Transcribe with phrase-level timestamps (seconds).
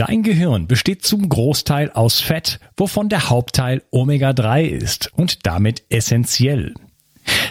[0.00, 6.72] Dein Gehirn besteht zum Großteil aus Fett, wovon der Hauptteil Omega-3 ist und damit essentiell.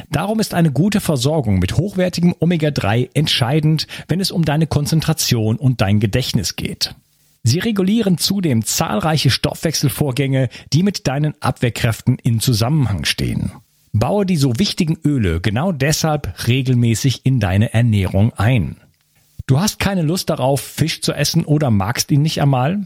[0.10, 5.82] Darum ist eine gute Versorgung mit hochwertigem Omega-3 entscheidend, wenn es um deine Konzentration und
[5.82, 6.96] dein Gedächtnis geht.
[7.44, 13.52] Sie regulieren zudem zahlreiche Stoffwechselvorgänge, die mit deinen Abwehrkräften in Zusammenhang stehen.
[13.94, 18.78] Baue die so wichtigen Öle genau deshalb regelmäßig in deine Ernährung ein.
[19.50, 22.86] Du hast keine Lust darauf, Fisch zu essen oder magst ihn nicht einmal?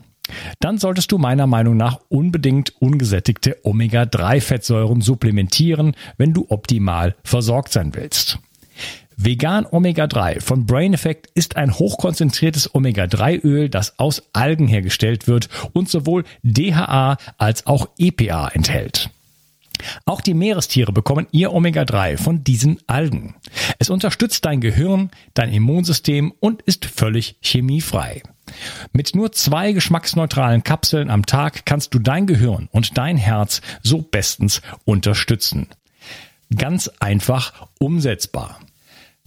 [0.61, 7.93] Dann solltest du meiner Meinung nach unbedingt ungesättigte Omega-3-Fettsäuren supplementieren, wenn du optimal versorgt sein
[7.96, 8.39] willst.
[9.18, 15.89] Vegan Omega-3 von Brain Effect ist ein hochkonzentriertes Omega-3-Öl, das aus Algen hergestellt wird und
[15.89, 19.10] sowohl DHA als auch EPA enthält.
[20.05, 23.36] Auch die Meerestiere bekommen ihr Omega-3 von diesen Algen.
[23.79, 28.24] Es unterstützt dein Gehirn, dein Immunsystem und ist völlig chemiefrei.
[28.91, 34.02] Mit nur zwei geschmacksneutralen Kapseln am Tag kannst du dein Gehirn und dein Herz so
[34.02, 35.67] bestens unterstützen.
[36.55, 38.59] Ganz einfach umsetzbar.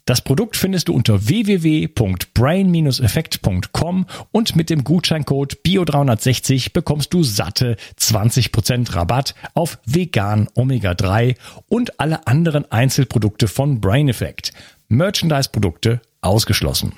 [0.07, 8.95] Das Produkt findest du unter www.brain-effekt.com und mit dem Gutscheincode BIO360 bekommst du satte 20%
[8.95, 11.35] Rabatt auf vegan Omega-3
[11.69, 14.53] und alle anderen Einzelprodukte von Brain Effect.
[14.89, 16.93] Merchandise-Produkte ausgeschlossen.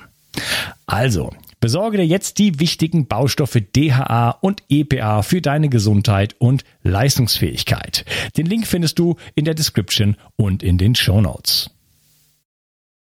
[0.85, 8.05] Also, besorge dir jetzt die wichtigen Baustoffe DHA und EPA für deine Gesundheit und Leistungsfähigkeit.
[8.37, 11.71] Den Link findest du in der Description und in den Show Notes.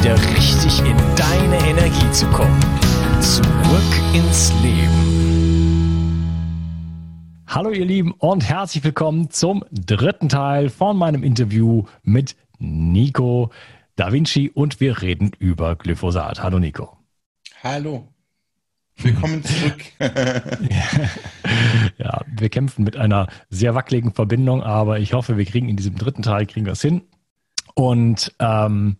[0.00, 2.58] wieder richtig in deine Energie zu kommen.
[3.20, 6.24] Zurück ins Leben.
[7.46, 13.50] Hallo ihr Lieben und herzlich willkommen zum dritten Teil von meinem Interview mit Nico
[13.96, 16.42] Da Vinci und wir reden über Glyphosat.
[16.42, 16.96] Hallo Nico.
[17.62, 18.08] Hallo.
[18.96, 19.82] Willkommen zurück.
[21.98, 25.96] ja, wir kämpfen mit einer sehr wackeligen Verbindung, aber ich hoffe, wir kriegen in diesem
[25.96, 27.02] dritten Teil kriegen wir es hin.
[27.74, 28.96] Und ähm,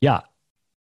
[0.00, 0.24] ja,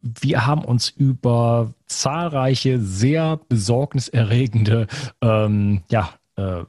[0.05, 4.87] wir haben uns über zahlreiche sehr besorgniserregende
[5.23, 6.65] ähm, ja, äh,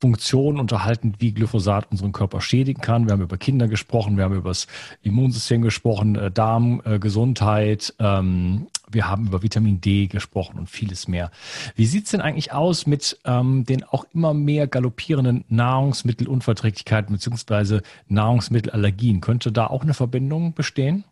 [0.00, 3.06] Funktionen unterhalten, wie Glyphosat unseren Körper schädigen kann.
[3.06, 4.66] Wir haben über Kinder gesprochen, wir haben über das
[5.02, 11.30] Immunsystem gesprochen, äh, Darmgesundheit, äh, ähm, wir haben über Vitamin D gesprochen und vieles mehr.
[11.74, 19.20] Wie sieht's denn eigentlich aus mit ähm, den auch immer mehr galoppierenden Nahrungsmittelunverträglichkeiten beziehungsweise Nahrungsmittelallergien?
[19.20, 21.04] Könnte da auch eine Verbindung bestehen?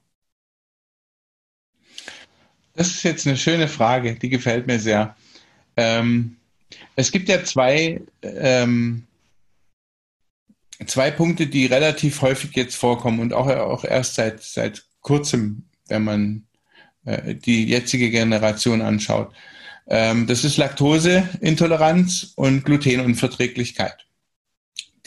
[2.75, 5.17] Das ist jetzt eine schöne Frage, die gefällt mir sehr.
[5.77, 6.37] Ähm,
[6.97, 9.07] es gibt ja zwei, ähm,
[10.87, 16.03] zwei Punkte, die relativ häufig jetzt vorkommen und auch, auch erst seit, seit kurzem, wenn
[16.03, 16.47] man
[17.05, 19.33] äh, die jetzige Generation anschaut.
[19.87, 24.07] Ähm, das ist Laktoseintoleranz und Glutenunverträglichkeit.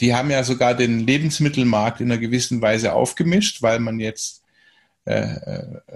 [0.00, 4.44] Die haben ja sogar den Lebensmittelmarkt in einer gewissen Weise aufgemischt, weil man jetzt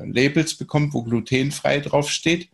[0.04, 2.50] Labels bekommt, wo glutenfrei draufsteht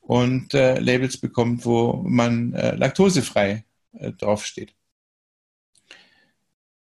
[0.00, 4.74] und äh, Labels bekommt, wo man äh, laktosefrei äh, draufsteht.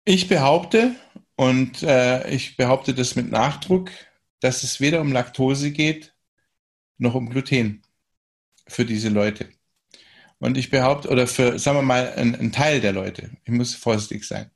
[0.05, 0.95] Ich behaupte,
[1.37, 3.91] und äh, ich behaupte das mit Nachdruck,
[4.41, 6.15] dass es weder um Laktose geht,
[6.99, 7.83] noch um Gluten
[8.67, 9.49] für diese Leute.
[10.39, 14.25] Und ich behaupte, oder für, sagen wir mal, ein, Teil der Leute, ich muss vorsichtig
[14.25, 14.51] sein.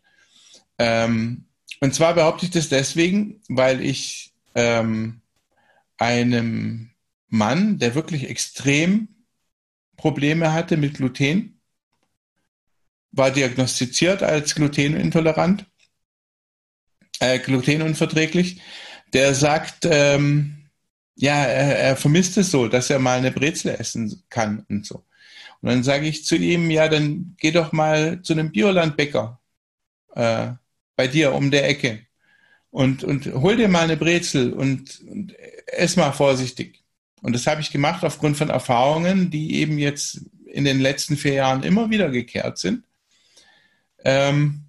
[0.78, 1.46] Ähm,
[1.80, 5.20] und zwar behaupte ich das deswegen, weil ich ähm,
[5.98, 6.90] einem
[7.28, 9.08] Mann, der wirklich extrem
[9.96, 11.60] Probleme hatte mit Gluten,
[13.12, 15.66] war diagnostiziert als glutenintolerant,
[17.20, 18.60] äh, glutenunverträglich,
[19.12, 20.68] der sagt, ähm,
[21.16, 25.04] ja, er, er vermisst es so, dass er mal eine Brezel essen kann und so.
[25.60, 29.40] Und dann sage ich zu ihm, ja, dann geh doch mal zu einem Biolandbäcker
[30.14, 30.52] äh,
[30.96, 32.06] bei dir um der Ecke
[32.74, 35.38] und, und hol dir mal eine Brezel und, und
[35.68, 36.82] ess mal vorsichtig.
[37.22, 41.34] Und das habe ich gemacht aufgrund von Erfahrungen, die eben jetzt in den letzten vier
[41.34, 42.84] Jahren immer wieder gekehrt sind.
[44.04, 44.64] Ähm,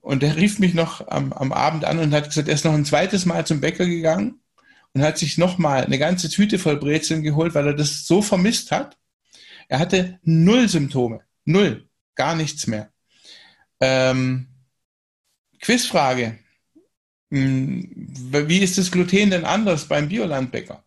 [0.00, 2.74] und er rief mich noch am, am Abend an und hat gesagt, er ist noch
[2.74, 4.40] ein zweites Mal zum Bäcker gegangen
[4.92, 8.72] und hat sich nochmal eine ganze Tüte voll Brezeln geholt, weil er das so vermisst
[8.72, 8.98] hat.
[9.68, 11.20] Er hatte null Symptome.
[11.44, 11.88] Null.
[12.16, 12.90] Gar nichts mehr.
[13.78, 14.48] Ähm,
[15.60, 16.40] Quizfrage.
[17.30, 17.88] Hm,
[18.48, 20.84] wie ist das Gluten denn anders beim Biolandbäcker?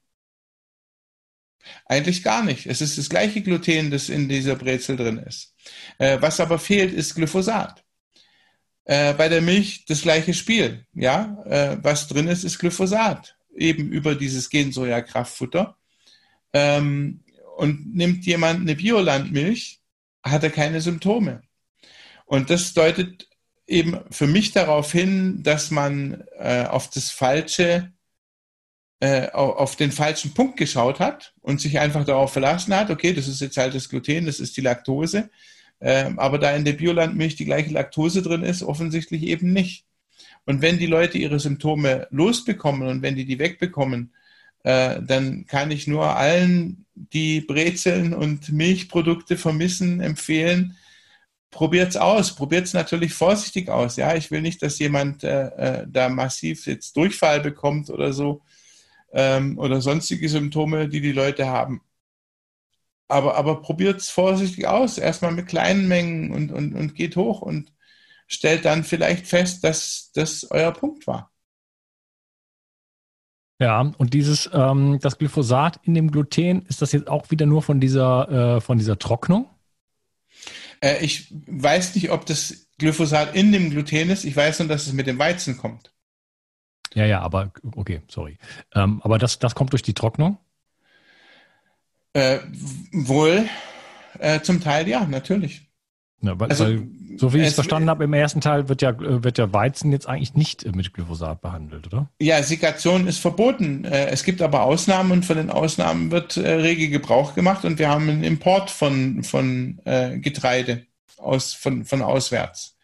[1.86, 2.66] Eigentlich gar nicht.
[2.66, 5.56] Es ist das gleiche Gluten, das in dieser Brezel drin ist.
[5.98, 7.84] Äh, was aber fehlt, ist Glyphosat.
[8.86, 10.86] Äh, bei der Milch das gleiche Spiel.
[10.94, 13.38] Ja, äh, was drin ist, ist Glyphosat.
[13.56, 15.78] Eben über dieses Gensoja-Kraftfutter.
[16.52, 17.24] Ähm,
[17.58, 19.80] und nimmt jemand eine Biolandmilch,
[20.24, 21.44] hat er keine Symptome.
[22.26, 23.30] Und das deutet
[23.74, 27.92] eben für mich darauf hin, dass man äh, auf das falsche,
[29.00, 33.28] äh, auf den falschen Punkt geschaut hat und sich einfach darauf verlassen hat, okay, das
[33.28, 35.30] ist jetzt halt das Gluten, das ist die Laktose.
[35.80, 39.86] Äh, aber da in der Biolandmilch die gleiche Laktose drin ist, offensichtlich eben nicht.
[40.46, 44.14] Und wenn die Leute ihre Symptome losbekommen und wenn die die wegbekommen,
[44.64, 50.78] äh, dann kann ich nur allen, die Brezeln und Milchprodukte vermissen, empfehlen,
[51.54, 53.96] probiert's aus, probiert's natürlich vorsichtig aus.
[53.96, 55.48] Ja, ich will nicht, dass jemand äh,
[55.82, 58.42] äh, da massiv jetzt Durchfall bekommt oder so
[59.14, 61.82] ähm, oder sonstige Symptome, die die Leute haben.
[63.08, 67.72] Aber, aber probiert's vorsichtig aus, erstmal mit kleinen Mengen und, und, und geht hoch und
[68.28, 71.32] stellt dann vielleicht fest, dass das euer Punkt war.
[73.60, 77.62] Ja, und dieses, ähm, das Glyphosat in dem Gluten, ist das jetzt auch wieder nur
[77.62, 79.48] von dieser, äh, von dieser Trocknung?
[80.84, 84.26] Äh, ich weiß nicht, ob das Glyphosat in dem Gluten ist.
[84.26, 85.94] Ich weiß nur, dass es mit dem Weizen kommt.
[86.94, 88.38] Ja, ja, aber okay, sorry.
[88.76, 90.38] Ähm, aber das, das kommt durch die Trocknung?
[92.12, 92.40] Äh,
[92.92, 93.50] wohl,
[94.20, 95.63] äh, zum Teil ja, natürlich.
[96.24, 96.88] Ja, weil, also, weil,
[97.18, 100.08] so wie ich es verstanden habe, im ersten Teil wird ja, wird ja Weizen jetzt
[100.08, 102.10] eigentlich nicht mit Glyphosat behandelt, oder?
[102.20, 103.84] Ja, Sigation ist verboten.
[103.84, 107.78] Äh, es gibt aber Ausnahmen und von den Ausnahmen wird äh, rege Gebrauch gemacht und
[107.78, 110.86] wir haben einen Import von, von äh, Getreide
[111.18, 112.78] aus, von, von auswärts.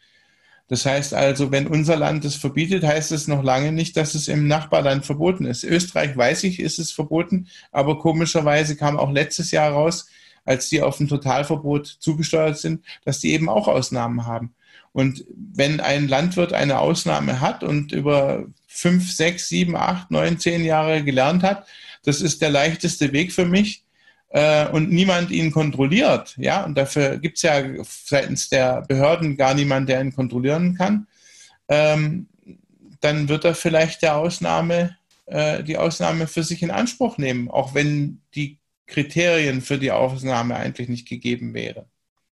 [0.67, 4.27] Das heißt also, wenn unser Land es verbietet, heißt es noch lange nicht, dass es
[4.27, 5.63] im Nachbarland verboten ist.
[5.63, 10.07] Österreich weiß ich, ist es verboten, aber komischerweise kam auch letztes Jahr raus,
[10.49, 14.55] als die auf ein Totalverbot zugesteuert sind, dass die eben auch Ausnahmen haben.
[14.93, 20.65] Und wenn ein Landwirt eine Ausnahme hat und über fünf, sechs, sieben, acht, neun, zehn
[20.65, 21.67] Jahre gelernt hat,
[22.03, 23.83] das ist der leichteste Weg für mich
[24.29, 29.53] äh, und niemand ihn kontrolliert, ja, und dafür gibt es ja seitens der Behörden gar
[29.53, 31.05] niemand, der ihn kontrollieren kann,
[31.67, 32.25] ähm,
[33.01, 34.97] dann wird er vielleicht der Ausnahme,
[35.27, 38.58] äh, die Ausnahme für sich in Anspruch nehmen, auch wenn die
[38.89, 41.87] Kriterien für die Ausnahme eigentlich nicht gegeben wäre.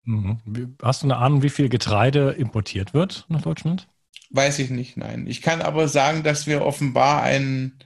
[0.04, 0.40] Mhm.
[0.82, 3.88] Hast du eine Ahnung, wie viel Getreide importiert wird nach Deutschland?
[4.30, 5.28] Weiß ich nicht, nein.
[5.28, 7.80] Ich kann aber sagen, dass wir offenbar einen,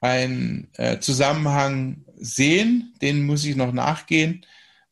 [0.00, 4.44] einen äh, Zusammenhang sehen, den muss ich noch nachgehen.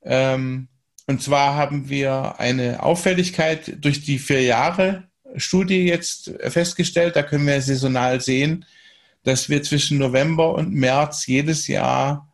[0.03, 0.69] Ähm,
[1.07, 5.05] und zwar haben wir eine Auffälligkeit durch die vier Jahre
[5.37, 7.17] Studie jetzt festgestellt.
[7.17, 8.65] Da können wir saisonal sehen,
[9.25, 12.32] dass wir zwischen November und März jedes Jahr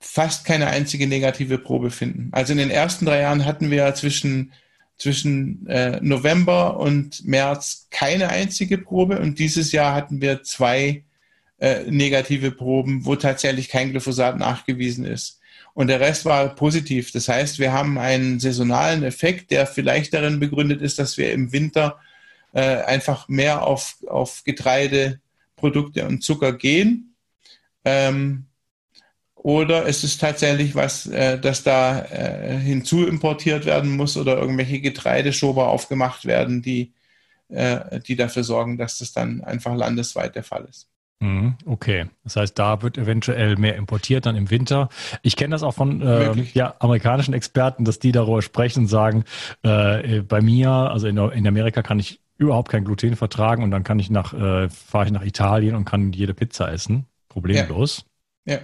[0.00, 2.30] fast keine einzige negative Probe finden.
[2.32, 4.52] Also in den ersten drei Jahren hatten wir zwischen,
[4.96, 11.04] zwischen äh, November und März keine einzige Probe und dieses Jahr hatten wir zwei
[11.58, 15.40] äh, negative Proben, wo tatsächlich kein Glyphosat nachgewiesen ist.
[15.74, 17.12] Und der Rest war positiv.
[17.12, 21.52] Das heißt, wir haben einen saisonalen Effekt, der vielleicht darin begründet ist, dass wir im
[21.52, 21.98] Winter
[22.52, 25.20] äh, einfach mehr auf, auf Getreide,
[25.56, 27.14] Produkte und Zucker gehen.
[27.84, 28.46] Ähm,
[29.42, 34.80] oder ist es tatsächlich was, äh, das da äh, hinzu importiert werden muss oder irgendwelche
[34.80, 36.92] Getreideschober aufgemacht werden, die,
[37.48, 40.88] äh, die dafür sorgen, dass das dann einfach landesweit der Fall ist?
[41.20, 44.90] Mhm, okay, das heißt, da wird eventuell mehr importiert dann im Winter.
[45.22, 49.24] Ich kenne das auch von äh, ja, amerikanischen Experten, dass die darüber sprechen und sagen,
[49.62, 53.84] äh, bei mir, also in, in Amerika kann ich überhaupt kein Gluten vertragen und dann
[53.84, 57.06] kann ich nach, äh, fahre ich nach Italien und kann jede Pizza essen.
[57.28, 58.04] Problemlos.
[58.46, 58.54] Ja.
[58.54, 58.60] ja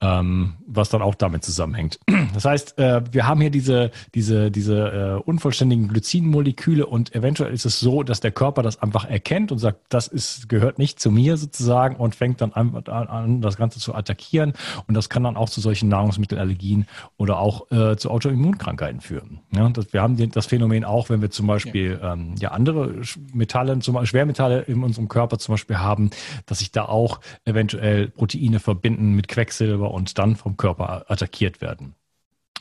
[0.00, 1.98] ähm, was dann auch damit zusammenhängt.
[2.32, 7.64] Das heißt, äh, wir haben hier diese, diese, diese äh, unvollständigen Glycinmoleküle und eventuell ist
[7.64, 11.10] es so, dass der Körper das einfach erkennt und sagt, das ist, gehört nicht zu
[11.10, 14.52] mir sozusagen und fängt dann an, an das Ganze zu attackieren
[14.86, 19.40] und das kann dann auch zu solchen Nahrungsmittelallergien oder auch äh, zu Autoimmunkrankheiten führen.
[19.52, 23.02] Ja, das, wir haben das Phänomen auch, wenn wir zum Beispiel ja, ähm, ja andere
[23.32, 26.10] Metalle, zum Beispiel Schwermetalle in unserem Körper zum Beispiel haben,
[26.46, 31.94] dass sich da auch eventuell Proteine verbinden mit Quecksilber und dann vom Körper attackiert werden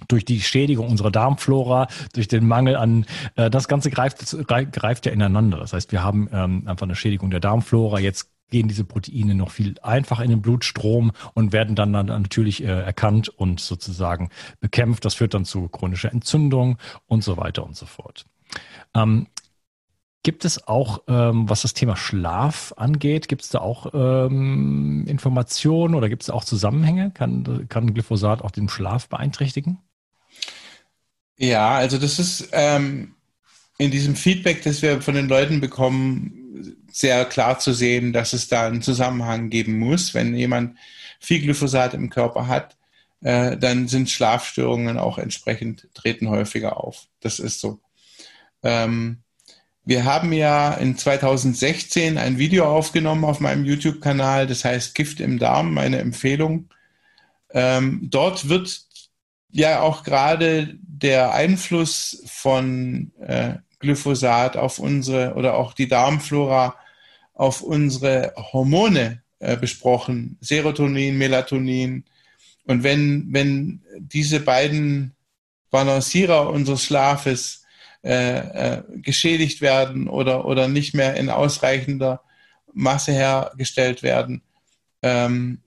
[0.08, 3.06] durch die Schädigung unserer Darmflora, durch den Mangel an,
[3.36, 5.58] äh, das Ganze greift, greift ja ineinander.
[5.58, 8.00] Das heißt, wir haben ähm, einfach eine Schädigung der Darmflora.
[8.00, 12.64] Jetzt gehen diese Proteine noch viel einfacher in den Blutstrom und werden dann, dann natürlich
[12.64, 15.06] äh, erkannt und sozusagen bekämpft.
[15.06, 18.26] Das führt dann zu chronischer Entzündung und so weiter und so fort.
[18.96, 19.28] Ähm,
[20.22, 25.96] Gibt es auch, ähm, was das Thema Schlaf angeht, gibt es da auch ähm, Informationen
[25.96, 27.12] oder gibt es auch Zusammenhänge?
[27.12, 29.80] Kann, kann Glyphosat auch den Schlaf beeinträchtigen?
[31.38, 33.16] Ja, also das ist ähm,
[33.78, 38.50] in diesem Feedback, das wir von den Leuten bekommen, sehr klar zu sehen, dass es
[38.50, 40.14] da einen Zusammenhang geben muss.
[40.14, 40.78] Wenn jemand
[41.22, 42.76] viel Glyphosat im Körper hat,
[43.22, 47.08] äh, dann sind Schlafstörungen auch entsprechend, treten häufiger auf.
[47.22, 47.80] Das ist so.
[48.64, 49.24] Ähm,
[49.90, 55.40] wir haben ja in 2016 ein Video aufgenommen auf meinem YouTube-Kanal, das heißt Gift im
[55.40, 56.70] Darm, meine Empfehlung.
[57.50, 58.84] Ähm, dort wird
[59.50, 66.76] ja auch gerade der Einfluss von äh, Glyphosat auf unsere oder auch die Darmflora
[67.34, 72.06] auf unsere Hormone äh, besprochen, Serotonin, Melatonin.
[72.68, 75.16] Und wenn, wenn diese beiden
[75.72, 77.64] Balancierer unseres Schlafes
[78.04, 82.22] äh, äh, geschädigt werden oder, oder nicht mehr in ausreichender
[82.74, 84.42] Masse hergestellt werden,
[85.02, 85.62] ähm,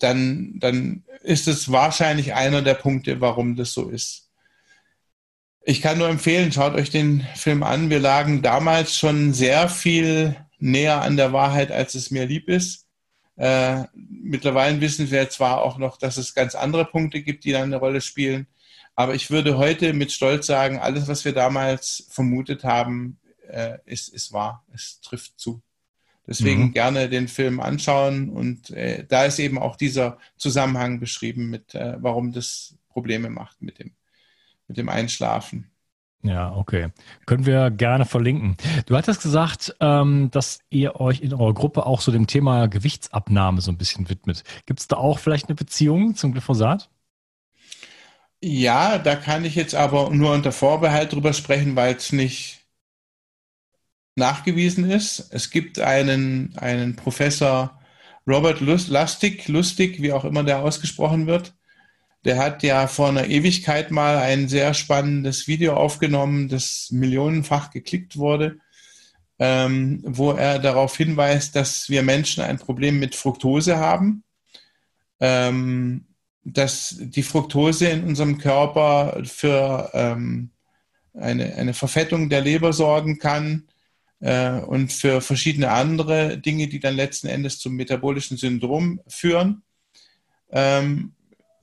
[0.00, 4.30] dann, dann ist es wahrscheinlich einer der Punkte, warum das so ist.
[5.64, 7.90] Ich kann nur empfehlen, schaut euch den Film an.
[7.90, 12.86] Wir lagen damals schon sehr viel näher an der Wahrheit, als es mir lieb ist.
[13.36, 17.64] Äh, mittlerweile wissen wir zwar auch noch, dass es ganz andere Punkte gibt, die dann
[17.64, 18.46] eine Rolle spielen.
[18.94, 23.18] Aber ich würde heute mit Stolz sagen, alles, was wir damals vermutet haben,
[23.48, 24.64] äh, ist, ist wahr.
[24.72, 25.62] Es trifft zu.
[26.26, 26.72] Deswegen mhm.
[26.72, 31.96] gerne den Film anschauen und äh, da ist eben auch dieser Zusammenhang beschrieben mit, äh,
[32.00, 33.92] warum das Probleme macht mit dem,
[34.68, 35.72] mit dem Einschlafen.
[36.22, 36.90] Ja, okay.
[37.26, 38.56] Können wir gerne verlinken.
[38.86, 43.60] Du hattest gesagt, ähm, dass ihr euch in eurer Gruppe auch so dem Thema Gewichtsabnahme
[43.60, 44.44] so ein bisschen widmet.
[44.66, 46.88] Gibt es da auch vielleicht eine Beziehung zum Glyphosat?
[48.44, 52.66] Ja, da kann ich jetzt aber nur unter Vorbehalt drüber sprechen, weil es nicht
[54.16, 55.28] nachgewiesen ist.
[55.32, 57.80] Es gibt einen, einen Professor
[58.26, 61.54] Robert Lustig, Lustig, wie auch immer der ausgesprochen wird.
[62.24, 68.16] Der hat ja vor einer Ewigkeit mal ein sehr spannendes Video aufgenommen, das millionenfach geklickt
[68.16, 68.58] wurde,
[69.38, 74.24] ähm, wo er darauf hinweist, dass wir Menschen ein Problem mit Fructose haben,
[75.20, 76.06] ähm,
[76.44, 80.50] dass die Fructose in unserem Körper für ähm,
[81.14, 83.68] eine, eine Verfettung der Leber sorgen kann,
[84.22, 89.62] äh, und für verschiedene andere Dinge, die dann letzten Endes zum metabolischen Syndrom führen.
[90.50, 91.14] Ähm,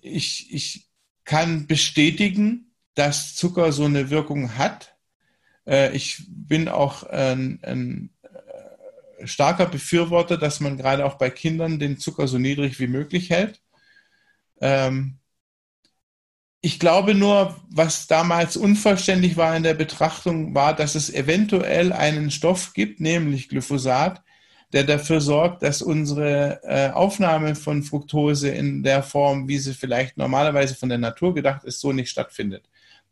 [0.01, 0.87] ich, ich
[1.23, 4.95] kann bestätigen, dass Zucker so eine Wirkung hat.
[5.65, 11.79] Äh, ich bin auch ein, ein äh, starker Befürworter, dass man gerade auch bei Kindern
[11.79, 13.61] den Zucker so niedrig wie möglich hält.
[14.61, 15.19] Ähm,
[16.61, 22.31] ich glaube nur, was damals unvollständig war in der Betrachtung, war, dass es eventuell einen
[22.31, 24.21] Stoff gibt, nämlich Glyphosat,
[24.73, 30.17] der dafür sorgt, dass unsere äh, Aufnahme von Fructose in der Form, wie sie vielleicht
[30.17, 32.65] normalerweise von der Natur gedacht ist, so nicht stattfindet.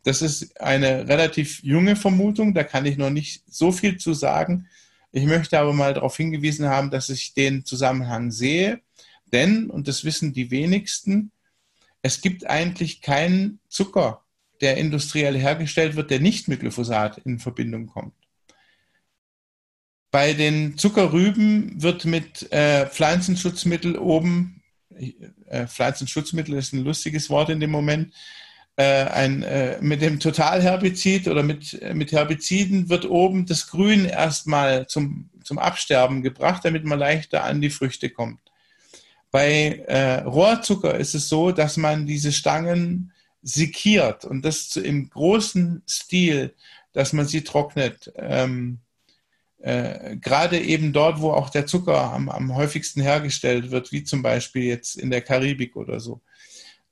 [0.04, 4.68] Das ist eine relativ junge Vermutung, da kann ich noch nicht so viel zu sagen.
[5.12, 8.82] Ich möchte aber mal darauf hingewiesen haben, dass ich den Zusammenhang sehe,
[9.32, 11.32] denn, und das wissen die wenigsten,
[12.02, 14.24] es gibt eigentlich keinen Zucker,
[14.62, 18.14] der industriell hergestellt wird, der nicht mit Glyphosat in Verbindung kommt.
[20.10, 24.64] Bei den Zuckerrüben wird mit äh, Pflanzenschutzmittel oben,
[25.48, 28.14] äh, Pflanzenschutzmittel ist ein lustiges Wort in dem Moment,
[28.78, 34.06] äh, ein, äh, mit dem Totalherbizid oder mit, äh, mit Herbiziden wird oben das Grün
[34.06, 38.40] erstmal zum, zum Absterben gebracht, damit man leichter an die Früchte kommt.
[39.32, 45.84] Bei äh, Rohrzucker ist es so, dass man diese Stangen sekiert und das im großen
[45.88, 46.56] Stil,
[46.94, 48.12] dass man sie trocknet.
[48.16, 48.80] Ähm,
[49.60, 54.22] äh, Gerade eben dort, wo auch der Zucker am, am häufigsten hergestellt wird, wie zum
[54.22, 56.22] Beispiel jetzt in der Karibik oder so.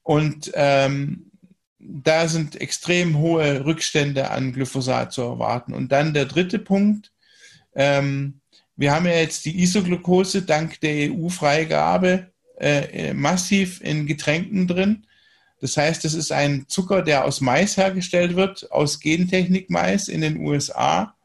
[0.04, 1.32] Und ähm,
[1.80, 5.74] da sind extrem hohe Rückstände an Glyphosat zu erwarten.
[5.74, 7.12] Und dann der dritte Punkt.
[7.76, 8.42] Ähm,
[8.76, 15.06] wir haben ja jetzt die Isoglucose dank der EU-Freigabe äh, massiv in Getränken drin.
[15.62, 20.38] Das heißt, es ist ein Zucker, der aus Mais hergestellt wird, aus Gentechnik-Mais in den
[20.38, 21.16] USA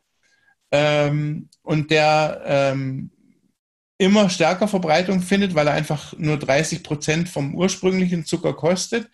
[0.71, 3.11] ähm, und der ähm,
[3.99, 9.11] immer stärker Verbreitung findet, weil er einfach nur 30 Prozent vom ursprünglichen Zucker kostet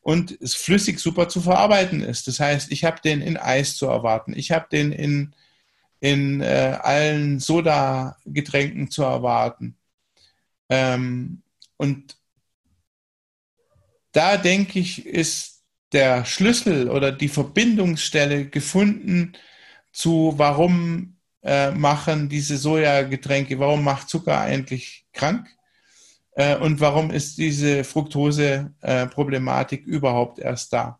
[0.00, 2.26] und es flüssig super zu verarbeiten ist.
[2.28, 5.34] Das heißt, ich habe den in Eis zu erwarten, ich habe den in
[6.02, 9.76] in äh, allen Soda-Getränken zu erwarten.
[10.68, 11.42] Ähm,
[11.76, 12.18] und
[14.10, 19.34] da denke ich, ist der Schlüssel oder die Verbindungsstelle gefunden
[19.92, 25.46] zu, warum äh, machen diese Sojagetränke, warum macht Zucker eigentlich krank
[26.32, 30.98] äh, und warum ist diese Fructose-Problematik äh, überhaupt erst da.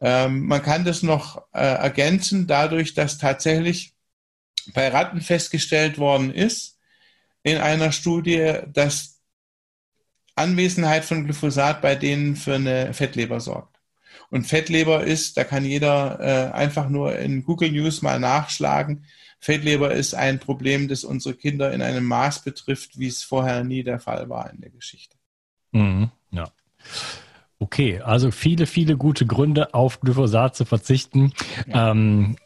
[0.00, 3.95] Ähm, man kann das noch äh, ergänzen dadurch, dass tatsächlich
[4.74, 6.78] bei Ratten festgestellt worden ist
[7.42, 9.20] in einer Studie, dass
[10.34, 13.76] Anwesenheit von Glyphosat bei denen für eine Fettleber sorgt.
[14.30, 19.04] Und Fettleber ist, da kann jeder äh, einfach nur in Google News mal nachschlagen.
[19.38, 23.82] Fettleber ist ein Problem, das unsere Kinder in einem Maß betrifft, wie es vorher nie
[23.82, 25.16] der Fall war in der Geschichte.
[25.72, 26.50] Mhm, ja.
[27.58, 31.32] Okay, also viele, viele gute Gründe auf Glyphosat zu verzichten.
[31.66, 31.92] Ja.
[31.92, 32.36] Ähm,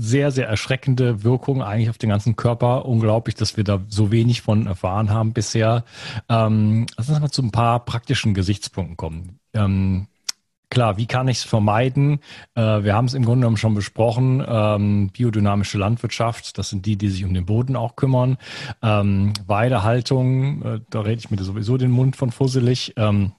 [0.00, 2.86] sehr, sehr erschreckende Wirkung eigentlich auf den ganzen Körper.
[2.86, 5.84] Unglaublich, dass wir da so wenig von erfahren haben bisher.
[6.28, 9.38] Ähm, lass uns mal zu ein paar praktischen Gesichtspunkten kommen.
[9.52, 10.06] Ähm,
[10.70, 12.20] klar, wie kann ich es vermeiden?
[12.54, 14.42] Äh, wir haben es im Grunde genommen schon besprochen.
[14.46, 18.38] Ähm, biodynamische Landwirtschaft, das sind die, die sich um den Boden auch kümmern.
[18.82, 22.94] Ähm, Weidehaltung, äh, da rede ich mir sowieso den Mund von fusselig.
[22.96, 23.32] Ähm,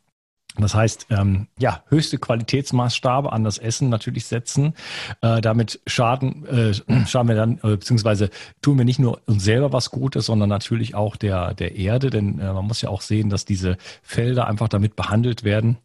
[0.62, 4.74] das heißt, ähm, ja, höchste Qualitätsmaßstabe an das Essen natürlich setzen.
[5.22, 6.74] Äh, damit schaden, äh,
[7.08, 8.30] schaden wir dann, äh, beziehungsweise
[8.62, 12.40] tun wir nicht nur uns selber was Gutes, sondern natürlich auch der, der Erde, denn
[12.40, 15.78] äh, man muss ja auch sehen, dass diese Felder einfach damit behandelt werden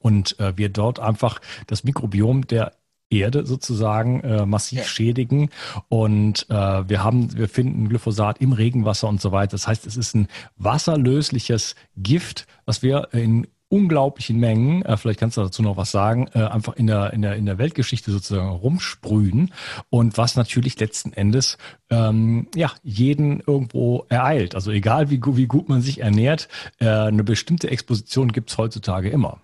[0.00, 2.72] und äh, wir dort einfach das Mikrobiom der
[3.08, 4.84] Erde sozusagen äh, massiv ja.
[4.84, 5.50] schädigen.
[5.88, 9.52] Und äh, wir haben, wir finden Glyphosat im Regenwasser und so weiter.
[9.52, 15.36] Das heißt, es ist ein wasserlösliches Gift, was wir in unglaublichen Mengen, äh, vielleicht kannst
[15.36, 18.48] du dazu noch was sagen, äh, einfach in der, in, der, in der Weltgeschichte sozusagen
[18.48, 19.52] rumsprühen
[19.90, 21.58] und was natürlich letzten Endes
[21.90, 24.54] ähm, ja, jeden irgendwo ereilt.
[24.54, 29.08] Also egal wie, wie gut man sich ernährt, äh, eine bestimmte Exposition gibt es heutzutage
[29.08, 29.40] immer.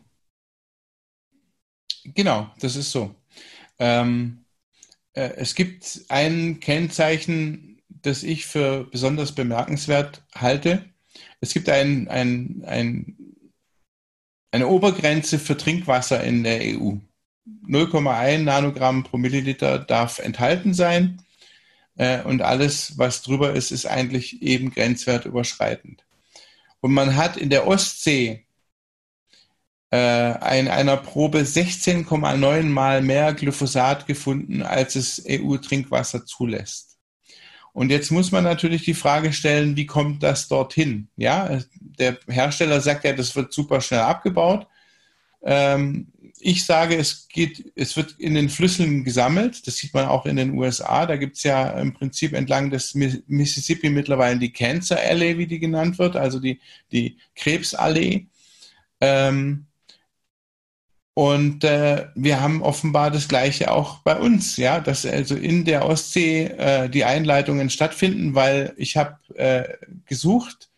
[2.04, 3.14] Genau, das ist so.
[3.78, 4.44] Ähm,
[5.14, 10.84] äh, es gibt ein Kennzeichen, das ich für besonders bemerkenswert halte.
[11.40, 13.16] Es gibt ein, ein, ein
[14.52, 16.92] eine Obergrenze für Trinkwasser in der EU.
[17.66, 21.22] 0,1 Nanogramm pro Milliliter darf enthalten sein.
[21.96, 26.04] Äh, und alles, was drüber ist, ist eigentlich eben grenzwertüberschreitend.
[26.80, 28.44] Und man hat in der Ostsee
[29.92, 36.91] äh, in einer Probe 16,9 mal mehr Glyphosat gefunden, als es EU-Trinkwasser zulässt.
[37.72, 41.08] Und jetzt muss man natürlich die Frage stellen, wie kommt das dorthin?
[41.16, 44.66] Ja, der Hersteller sagt ja, das wird super schnell abgebaut.
[45.42, 46.08] Ähm,
[46.38, 49.66] ich sage, es geht, es wird in den Flüssen gesammelt.
[49.66, 51.06] Das sieht man auch in den USA.
[51.06, 55.60] Da gibt es ja im Prinzip entlang des Mississippi mittlerweile die Cancer Alley, wie die
[55.60, 58.26] genannt wird, also die, die Krebsallee.
[59.00, 59.66] Ähm,
[61.14, 65.84] und äh, wir haben offenbar das Gleiche auch bei uns, ja, dass also in der
[65.84, 69.64] Ostsee äh, die Einleitungen stattfinden, weil ich habe äh,
[70.06, 70.70] gesucht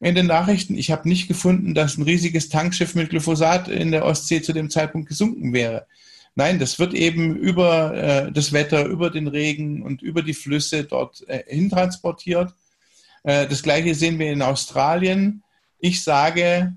[0.00, 4.04] in den Nachrichten, ich habe nicht gefunden, dass ein riesiges Tankschiff mit Glyphosat in der
[4.04, 5.86] Ostsee zu dem Zeitpunkt gesunken wäre.
[6.34, 10.84] Nein, das wird eben über äh, das Wetter, über den Regen und über die Flüsse
[10.84, 12.54] dort äh, hintransportiert.
[13.24, 15.42] Äh, das gleiche sehen wir in Australien.
[15.78, 16.76] Ich sage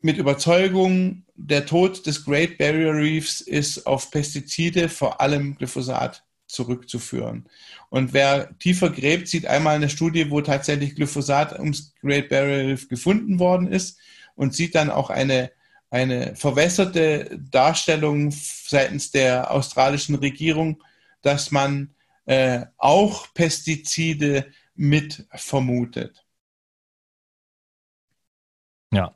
[0.00, 7.48] mit Überzeugung, der Tod des Great Barrier Reefs ist auf Pestizide, vor allem Glyphosat, zurückzuführen.
[7.90, 12.88] Und wer tiefer gräbt, sieht einmal eine Studie, wo tatsächlich Glyphosat ums Great Barrier Reef
[12.88, 13.98] gefunden worden ist
[14.34, 15.50] und sieht dann auch eine,
[15.90, 20.82] eine verwässerte Darstellung seitens der australischen Regierung,
[21.22, 21.94] dass man
[22.26, 26.24] äh, auch Pestizide mit vermutet.
[28.92, 29.15] Ja,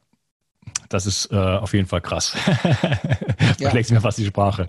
[0.91, 2.31] das ist äh, auf jeden Fall krass.
[3.59, 3.97] Verlegst ja.
[3.97, 4.67] mir fast die Sprache.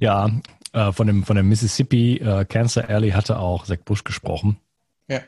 [0.00, 0.30] Ja,
[0.72, 4.56] äh, von, dem, von dem Mississippi äh, Cancer Alley hatte auch Zack Bush gesprochen.
[5.08, 5.20] Ja.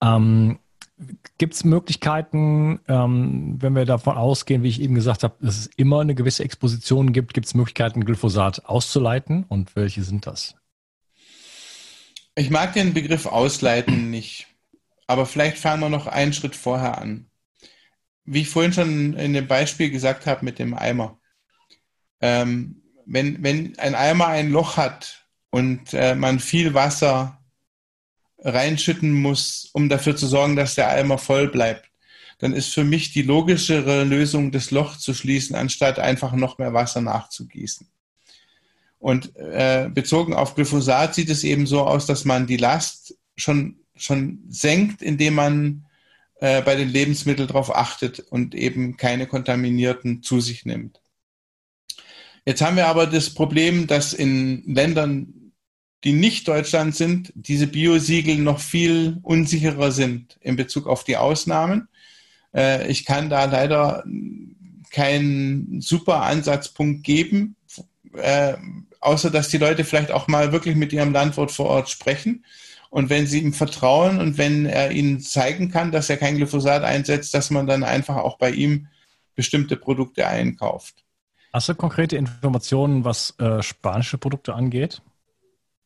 [0.00, 0.58] Ähm,
[1.38, 5.66] Gibt es Möglichkeiten, ähm, wenn wir davon ausgehen, wie ich eben gesagt habe, dass es
[5.76, 10.54] immer eine gewisse Exposition gibt, gibt es Möglichkeiten, Glyphosat auszuleiten und welche sind das?
[12.34, 14.46] Ich mag den Begriff ausleiten nicht,
[15.06, 17.26] aber vielleicht fangen wir noch einen Schritt vorher an
[18.26, 21.18] wie ich vorhin schon in dem Beispiel gesagt habe mit dem Eimer,
[22.20, 27.40] ähm, wenn, wenn ein Eimer ein Loch hat und äh, man viel Wasser
[28.38, 31.90] reinschütten muss, um dafür zu sorgen, dass der Eimer voll bleibt,
[32.38, 36.74] dann ist für mich die logischere Lösung, das Loch zu schließen, anstatt einfach noch mehr
[36.74, 37.88] Wasser nachzugießen.
[38.98, 43.76] Und äh, bezogen auf Glyphosat sieht es eben so aus, dass man die Last schon,
[43.94, 45.85] schon senkt, indem man
[46.40, 51.00] äh, bei den Lebensmitteln darauf achtet und eben keine kontaminierten zu sich nimmt.
[52.44, 55.52] Jetzt haben wir aber das Problem, dass in Ländern,
[56.04, 61.88] die nicht Deutschland sind, diese Biosiegel noch viel unsicherer sind in Bezug auf die Ausnahmen.
[62.54, 64.04] Äh, ich kann da leider
[64.90, 67.56] keinen super Ansatzpunkt geben,
[68.14, 68.54] äh,
[69.00, 72.44] außer dass die Leute vielleicht auch mal wirklich mit ihrem Landwirt vor Ort sprechen.
[72.90, 76.84] Und wenn sie ihm vertrauen und wenn er ihnen zeigen kann, dass er kein Glyphosat
[76.84, 78.88] einsetzt, dass man dann einfach auch bei ihm
[79.34, 81.04] bestimmte Produkte einkauft.
[81.52, 85.02] Hast du konkrete Informationen, was äh, spanische Produkte angeht?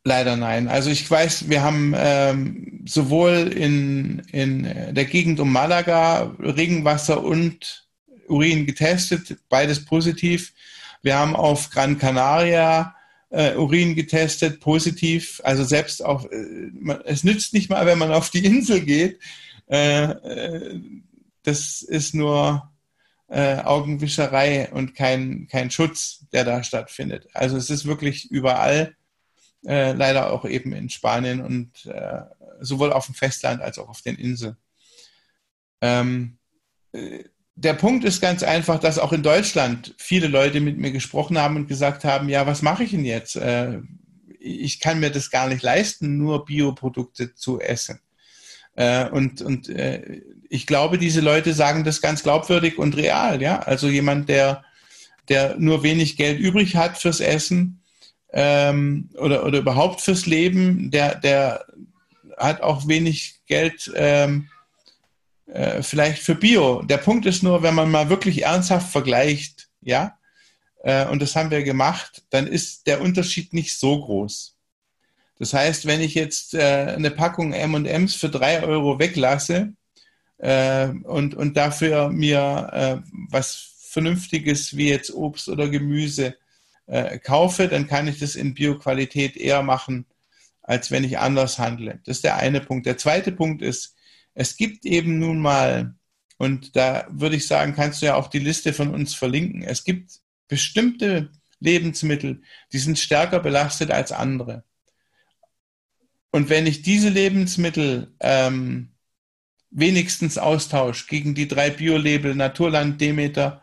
[0.03, 0.69] Leider nein.
[0.69, 7.87] Also ich weiß, wir haben ähm, sowohl in, in der Gegend um Malaga Regenwasser und
[8.27, 10.55] Urin getestet, beides positiv.
[11.03, 12.95] Wir haben auf Gran Canaria
[13.31, 15.41] äh, Urin getestet, positiv.
[15.45, 19.21] Also selbst auf, äh, man, es nützt nicht mal, wenn man auf die Insel geht.
[19.69, 20.81] Äh, äh
[21.43, 22.71] das ist nur
[23.29, 27.29] äh, Augenwischerei und kein, kein Schutz, der da stattfindet.
[27.33, 28.95] Also es ist wirklich überall,
[29.67, 32.23] äh, leider auch eben in Spanien und äh,
[32.61, 34.57] sowohl auf dem Festland als auch auf den Inseln.
[35.81, 36.39] Ähm,
[36.93, 37.25] äh,
[37.63, 41.57] der Punkt ist ganz einfach, dass auch in Deutschland viele Leute mit mir gesprochen haben
[41.57, 43.37] und gesagt haben, ja, was mache ich denn jetzt?
[43.37, 43.81] Äh,
[44.39, 48.01] ich kann mir das gar nicht leisten, nur Bioprodukte zu essen.
[48.77, 53.43] Äh, und und äh, ich glaube, diese Leute sagen das ganz glaubwürdig und real.
[53.43, 54.65] Ja, also jemand, der
[55.29, 57.83] der nur wenig Geld übrig hat fürs Essen
[58.33, 61.67] ähm, oder oder überhaupt fürs Leben, der der
[62.39, 63.93] hat auch wenig Geld.
[63.95, 64.49] Ähm,
[65.53, 66.83] äh, vielleicht für Bio.
[66.83, 70.19] Der Punkt ist nur, wenn man mal wirklich ernsthaft vergleicht, ja,
[70.83, 74.57] äh, und das haben wir gemacht, dann ist der Unterschied nicht so groß.
[75.39, 79.73] Das heißt, wenn ich jetzt äh, eine Packung M&Ms für drei Euro weglasse
[80.39, 86.37] äh, und, und dafür mir äh, was Vernünftiges wie jetzt Obst oder Gemüse
[87.23, 90.07] kaufe, dann kann ich das in Bioqualität eher machen,
[90.61, 92.01] als wenn ich anders handle.
[92.05, 92.85] Das ist der eine Punkt.
[92.85, 93.95] Der zweite Punkt ist,
[94.35, 95.95] es gibt eben nun mal,
[96.39, 99.85] und da würde ich sagen, kannst du ja auch die Liste von uns verlinken, es
[99.85, 100.13] gibt
[100.49, 104.65] bestimmte Lebensmittel, die sind stärker belastet als andere.
[106.33, 108.95] Und wenn ich diese Lebensmittel ähm,
[109.71, 113.63] wenigstens austausche gegen die drei Bio-Label Naturland, Demeter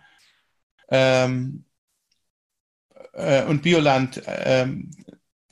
[0.89, 1.65] ähm,
[3.13, 4.91] äh, und Bioland, ähm,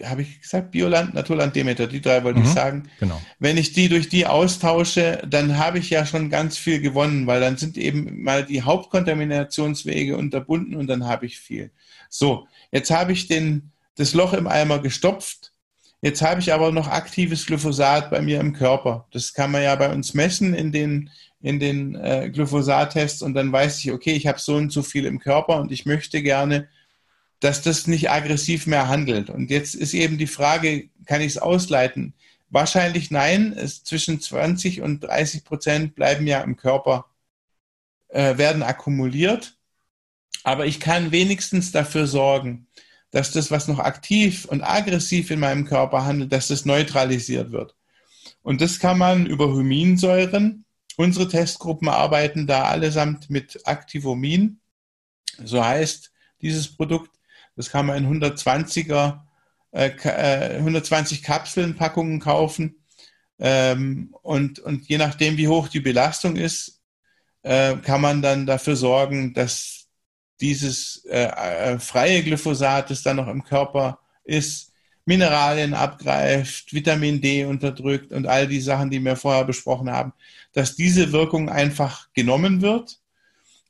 [0.03, 2.89] habe ich gesagt, Bioland, Naturland, Demeter, die drei wollte mhm, ich sagen.
[2.99, 3.21] Genau.
[3.39, 7.39] Wenn ich die durch die austausche, dann habe ich ja schon ganz viel gewonnen, weil
[7.39, 11.71] dann sind eben mal die Hauptkontaminationswege unterbunden und dann habe ich viel.
[12.09, 15.53] So, jetzt habe ich den, das Loch im Eimer gestopft.
[16.01, 19.07] Jetzt habe ich aber noch aktives Glyphosat bei mir im Körper.
[19.11, 21.09] Das kann man ja bei uns messen in den,
[21.41, 25.05] in den äh, Glyphosat-Tests und dann weiß ich, okay, ich habe so und so viel
[25.05, 26.67] im Körper und ich möchte gerne
[27.45, 29.29] dass das nicht aggressiv mehr handelt.
[29.29, 32.15] Und jetzt ist eben die Frage, kann ich es ausleiten?
[32.49, 33.53] Wahrscheinlich nein.
[33.53, 37.05] Es zwischen 20 und 30 Prozent bleiben ja im Körper,
[38.07, 39.59] äh, werden akkumuliert.
[40.43, 42.65] Aber ich kann wenigstens dafür sorgen,
[43.11, 47.75] dass das, was noch aktiv und aggressiv in meinem Körper handelt, dass das neutralisiert wird.
[48.41, 50.65] Und das kann man über Huminsäuren.
[50.97, 54.59] Unsere Testgruppen arbeiten da allesamt mit Activomin.
[55.43, 57.14] So heißt dieses Produkt.
[57.55, 59.21] Das kann man in 120er,
[59.71, 61.77] äh, 120 äh, Kapseln
[62.19, 62.83] kaufen.
[63.39, 66.81] Ähm, und, und je nachdem, wie hoch die Belastung ist,
[67.43, 69.87] äh, kann man dann dafür sorgen, dass
[70.41, 74.71] dieses äh, äh, freie Glyphosat, das dann noch im Körper ist,
[75.05, 80.13] Mineralien abgreift, Vitamin D unterdrückt und all die Sachen, die wir vorher besprochen haben,
[80.53, 82.99] dass diese Wirkung einfach genommen wird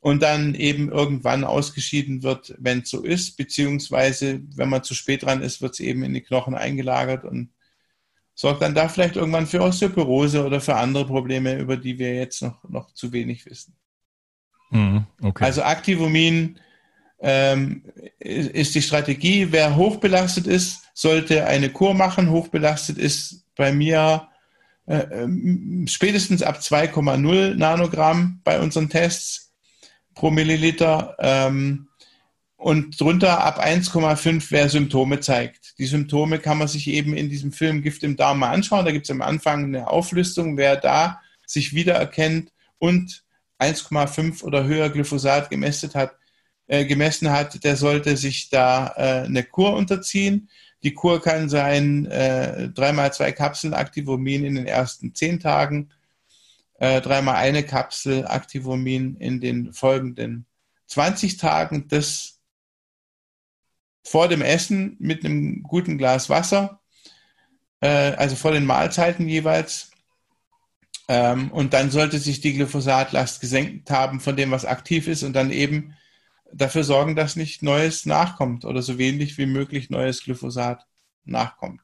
[0.06, 5.24] und dann eben irgendwann ausgeschieden wird, wenn es so ist, beziehungsweise wenn man zu spät
[5.24, 7.50] dran ist, wird es eben in die Knochen eingelagert und
[8.36, 12.44] sorgt dann da vielleicht irgendwann für Osteoporose oder für andere Probleme, über die wir jetzt
[12.44, 13.76] noch, noch zu wenig wissen.
[14.70, 15.44] Mhm, okay.
[15.44, 16.60] Also Activumin
[17.20, 17.82] ähm,
[18.20, 19.48] ist die Strategie.
[19.50, 22.30] Wer hochbelastet ist, sollte eine Kur machen.
[22.30, 24.28] Hochbelastet ist bei mir
[24.86, 29.45] äh, ähm, spätestens ab 2,0 Nanogramm bei unseren Tests
[30.16, 31.88] pro Milliliter ähm,
[32.58, 35.78] und drunter ab 1,5, wer Symptome zeigt.
[35.78, 38.86] Die Symptome kann man sich eben in diesem Film Gift im Darm mal anschauen.
[38.86, 43.24] Da gibt es am Anfang eine Auflistung, wer da sich wiedererkennt und
[43.60, 46.16] 1,5 oder höher Glyphosat gemästet hat,
[46.68, 50.50] äh, gemessen hat, der sollte sich da äh, eine Kur unterziehen.
[50.84, 55.92] Die Kur kann sein äh, dreimal zwei Kapseln Activomin in den ersten zehn Tagen,
[56.80, 60.46] äh, dreimal eine Kapsel Activomin in den folgenden
[60.88, 61.88] 20 Tagen.
[61.88, 62.40] Das
[64.04, 66.80] vor dem Essen mit einem guten Glas Wasser,
[67.82, 69.92] äh, also vor den Mahlzeiten jeweils.
[71.08, 75.34] Ähm, und dann sollte sich die Glyphosatlast gesenkt haben von dem, was aktiv ist und
[75.34, 75.96] dann eben
[76.52, 80.86] dafür sorgen, dass nicht Neues nachkommt oder so wenig wie möglich neues Glyphosat
[81.26, 81.82] nachkommt.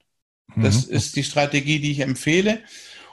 [0.55, 0.63] Mhm.
[0.63, 2.63] Das ist die Strategie, die ich empfehle.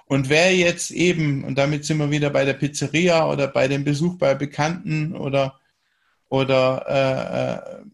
[0.08, 3.84] Und wer jetzt eben, und damit sind wir wieder bei der Pizzeria oder bei dem
[3.84, 5.60] Besuch bei Bekannten oder,
[6.28, 7.84] oder äh, äh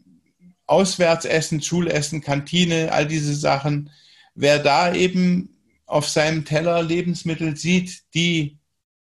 [0.66, 3.90] Auswärtsessen, Schulessen, Kantine, all diese Sachen,
[4.34, 5.50] wer da eben
[5.84, 8.56] auf seinem Teller Lebensmittel sieht, die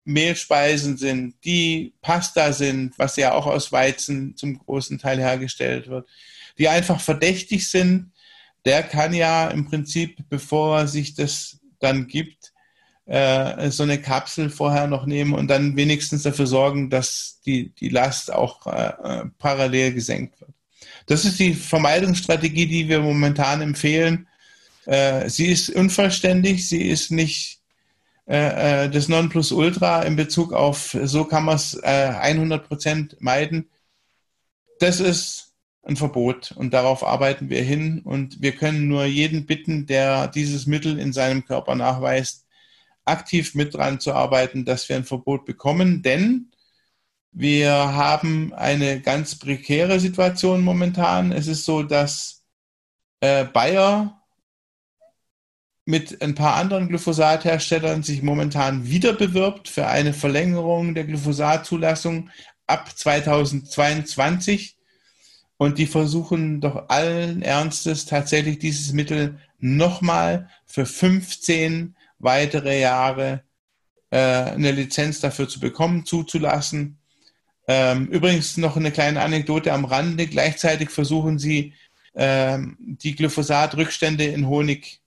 [0.04, 6.08] Mehlspeisen sind, die Pasta sind, was ja auch aus Weizen zum großen Teil hergestellt wird,
[6.58, 8.12] die einfach verdächtig sind,
[8.64, 12.52] der kann ja im Prinzip, bevor er sich das dann gibt,
[13.08, 17.88] äh, so eine Kapsel vorher noch nehmen und dann wenigstens dafür sorgen, dass die, die
[17.88, 20.50] Last auch äh, äh parallel gesenkt wird.
[21.06, 24.28] Das ist die Vermeidungsstrategie, die wir momentan empfehlen.
[24.84, 27.60] Äh, sie ist unvollständig, sie ist nicht
[28.26, 33.70] äh, äh, das Nonplusultra in Bezug auf, so kann man es äh, 100% meiden.
[34.80, 39.86] Das ist ein Verbot und darauf arbeiten wir hin und wir können nur jeden bitten,
[39.86, 42.44] der dieses Mittel in seinem Körper nachweist,
[43.08, 46.50] aktiv mit dran zu arbeiten, dass wir ein Verbot bekommen, denn
[47.32, 51.32] wir haben eine ganz prekäre Situation momentan.
[51.32, 52.44] Es ist so, dass
[53.20, 54.22] äh, Bayer
[55.84, 62.30] mit ein paar anderen Glyphosatherstellern sich momentan wieder bewirbt für eine Verlängerung der Glyphosatzulassung
[62.66, 64.76] ab 2022.
[65.56, 73.42] Und die versuchen doch allen Ernstes tatsächlich dieses Mittel nochmal für 15 weitere Jahre
[74.10, 76.98] äh, eine Lizenz dafür zu bekommen, zuzulassen.
[77.66, 80.26] Ähm, übrigens noch eine kleine Anekdote am Rande.
[80.26, 81.74] Gleichzeitig versuchen sie,
[82.14, 85.00] ähm, die Glyphosatrückstände in Honig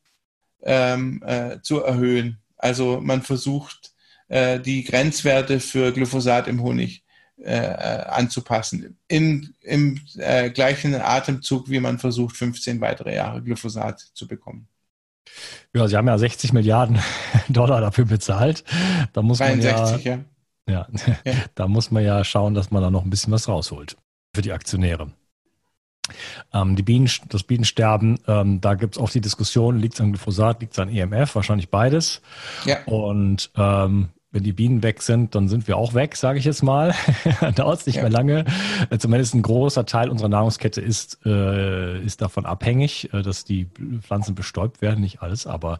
[0.63, 2.39] ähm, äh, zu erhöhen.
[2.57, 3.91] Also man versucht,
[4.27, 7.03] äh, die Grenzwerte für Glyphosat im Honig
[7.37, 8.97] äh, äh anzupassen.
[9.07, 14.67] In, Im äh, gleichen Atemzug, wie man versucht, 15 weitere Jahre Glyphosat zu bekommen.
[15.73, 16.99] Ja, Sie haben ja 60 Milliarden
[17.49, 18.63] Dollar dafür bezahlt.
[19.13, 20.25] Da muss 63, man
[20.67, 20.87] ja, ja.
[21.25, 21.33] ja.
[21.55, 23.97] da muss man ja schauen, dass man da noch ein bisschen was rausholt
[24.33, 25.11] für die Aktionäre.
[26.53, 30.11] Ähm, die Bienen, das Bienensterben, ähm, da gibt es auch die Diskussion, liegt es an
[30.11, 32.21] Glyphosat, liegt es an EMF, wahrscheinlich beides.
[32.65, 32.83] Ja.
[32.85, 36.63] Und ähm, wenn die Bienen weg sind, dann sind wir auch weg, sage ich jetzt
[36.63, 36.95] mal.
[37.55, 38.03] Dauert es nicht ja.
[38.03, 38.45] mehr lange.
[38.89, 43.67] Äh, zumindest ein großer Teil unserer Nahrungskette ist, äh, ist davon abhängig, äh, dass die
[44.01, 45.01] Pflanzen bestäubt werden.
[45.01, 45.79] Nicht alles, aber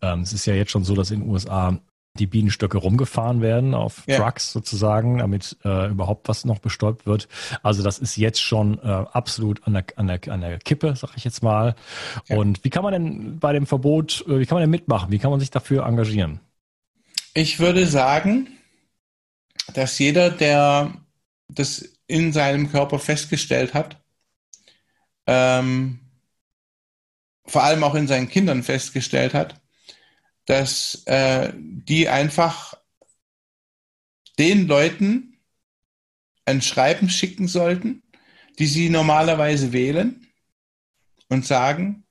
[0.00, 1.78] ähm, es ist ja jetzt schon so, dass in den USA
[2.18, 4.16] die Bienenstöcke rumgefahren werden auf ja.
[4.16, 7.28] Trucks sozusagen, damit äh, überhaupt was noch bestäubt wird.
[7.62, 11.16] Also das ist jetzt schon äh, absolut an der, an, der, an der Kippe, sag
[11.16, 11.74] ich jetzt mal.
[12.26, 12.36] Ja.
[12.36, 15.10] Und wie kann man denn bei dem Verbot, äh, wie kann man denn mitmachen?
[15.10, 16.40] Wie kann man sich dafür engagieren?
[17.34, 18.58] Ich würde sagen,
[19.74, 20.94] dass jeder, der
[21.48, 24.02] das in seinem Körper festgestellt hat,
[25.26, 26.00] ähm,
[27.46, 29.60] vor allem auch in seinen Kindern festgestellt hat,
[30.46, 32.74] dass äh, die einfach
[34.38, 35.38] den Leuten
[36.44, 38.02] ein Schreiben schicken sollten,
[38.58, 40.26] die sie normalerweise wählen
[41.28, 42.04] und sagen,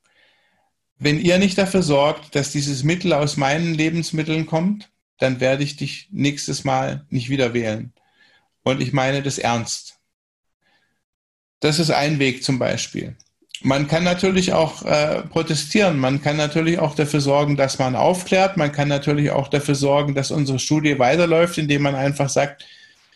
[0.99, 5.75] wenn ihr nicht dafür sorgt, dass dieses Mittel aus meinen Lebensmitteln kommt, dann werde ich
[5.75, 7.93] dich nächstes Mal nicht wieder wählen.
[8.63, 9.97] Und ich meine das ernst.
[11.59, 13.15] Das ist ein Weg zum Beispiel.
[13.61, 18.55] Man kann natürlich auch äh, protestieren, man kann natürlich auch dafür sorgen, dass man aufklärt,
[18.55, 22.65] man kann natürlich auch dafür sorgen, dass unsere Studie weiterläuft, indem man einfach sagt,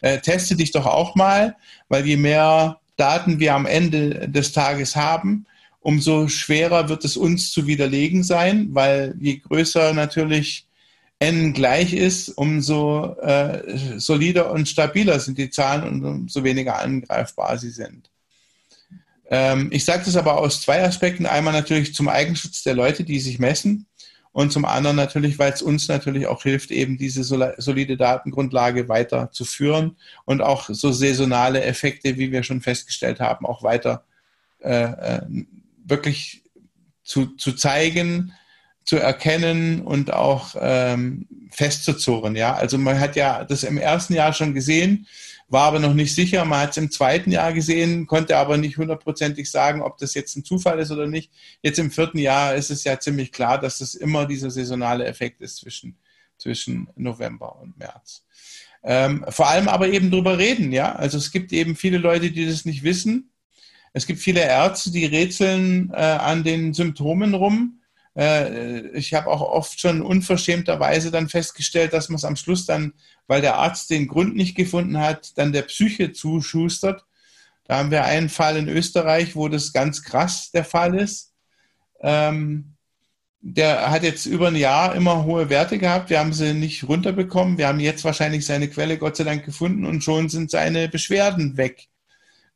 [0.02, 1.56] äh, teste dich doch auch mal,
[1.90, 5.46] weil je mehr Daten wir am Ende des Tages haben,
[5.80, 10.66] umso schwerer wird es uns zu widerlegen sein, weil je größer natürlich
[11.22, 17.60] n gleich ist, umso äh, solider und stabiler sind die Zahlen und umso weniger angreifbar
[17.60, 18.10] sie sind.
[19.30, 21.28] Ähm, ich sage das aber aus zwei Aspekten.
[21.28, 23.86] Einmal natürlich zum Eigenschutz der Leute, die sich messen.
[24.32, 29.30] Und zum anderen natürlich, weil es uns natürlich auch hilft, eben diese solide Datengrundlage weiter
[29.32, 34.06] zu führen und auch so saisonale Effekte, wie wir schon festgestellt haben, auch weiter
[34.60, 35.22] äh, äh,
[35.86, 36.44] wirklich
[37.04, 38.34] zu, zu zeigen,
[38.92, 42.36] zu erkennen und auch ähm, festzuzurren.
[42.36, 45.08] Ja, also man hat ja das im ersten Jahr schon gesehen,
[45.48, 46.44] war aber noch nicht sicher.
[46.44, 50.36] Man hat es im zweiten Jahr gesehen, konnte aber nicht hundertprozentig sagen, ob das jetzt
[50.36, 51.32] ein Zufall ist oder nicht.
[51.62, 55.40] Jetzt im vierten Jahr ist es ja ziemlich klar, dass es immer dieser saisonale Effekt
[55.40, 55.96] ist zwischen,
[56.38, 58.26] zwischen November und März.
[58.84, 60.96] Ähm, vor allem aber eben drüber reden, ja.
[60.96, 63.32] Also es gibt eben viele Leute, die das nicht wissen.
[63.94, 67.78] Es gibt viele Ärzte, die rätseln äh, an den Symptomen rum
[68.14, 72.94] ich habe auch oft schon unverschämterweise dann festgestellt, dass man es am Schluss dann,
[73.28, 77.06] weil der Arzt den Grund nicht gefunden hat, dann der Psyche zuschustert.
[77.66, 81.34] Da haben wir einen Fall in Österreich, wo das ganz krass der Fall ist.
[82.02, 82.76] Ähm,
[83.40, 86.10] der hat jetzt über ein Jahr immer hohe Werte gehabt.
[86.10, 87.58] Wir haben sie nicht runterbekommen.
[87.58, 91.58] Wir haben jetzt wahrscheinlich seine Quelle Gott sei Dank gefunden und schon sind seine Beschwerden
[91.58, 91.88] weg.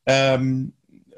[0.05, 0.73] Ähm,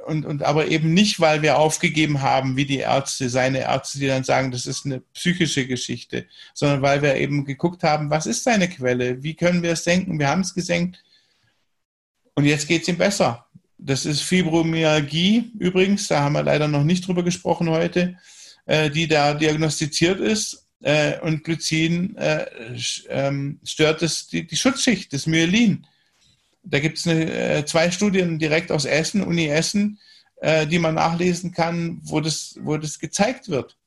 [0.08, 4.08] und, und aber eben nicht, weil wir aufgegeben haben, wie die Ärzte, seine Ärzte, die
[4.08, 8.43] dann sagen, das ist eine psychische Geschichte, sondern weil wir eben geguckt haben, was ist
[8.43, 11.04] seine Quelle, wie können wir es senken, wir haben es gesenkt.
[12.36, 13.48] Und jetzt geht es ihm besser.
[13.78, 18.17] Das ist Fibromyalgie übrigens, da haben wir leider noch nicht drüber gesprochen heute,
[18.65, 22.46] äh, die da diagnostiziert ist äh, und Glycin äh,
[23.10, 25.86] ähm, stört es, die, die Schutzschicht, das Myelin
[26.69, 29.99] da gibt es äh, zwei Studien direkt aus Essen, Uni Essen,
[30.41, 33.77] äh, die man nachlesen kann, wo das, wo das gezeigt wird.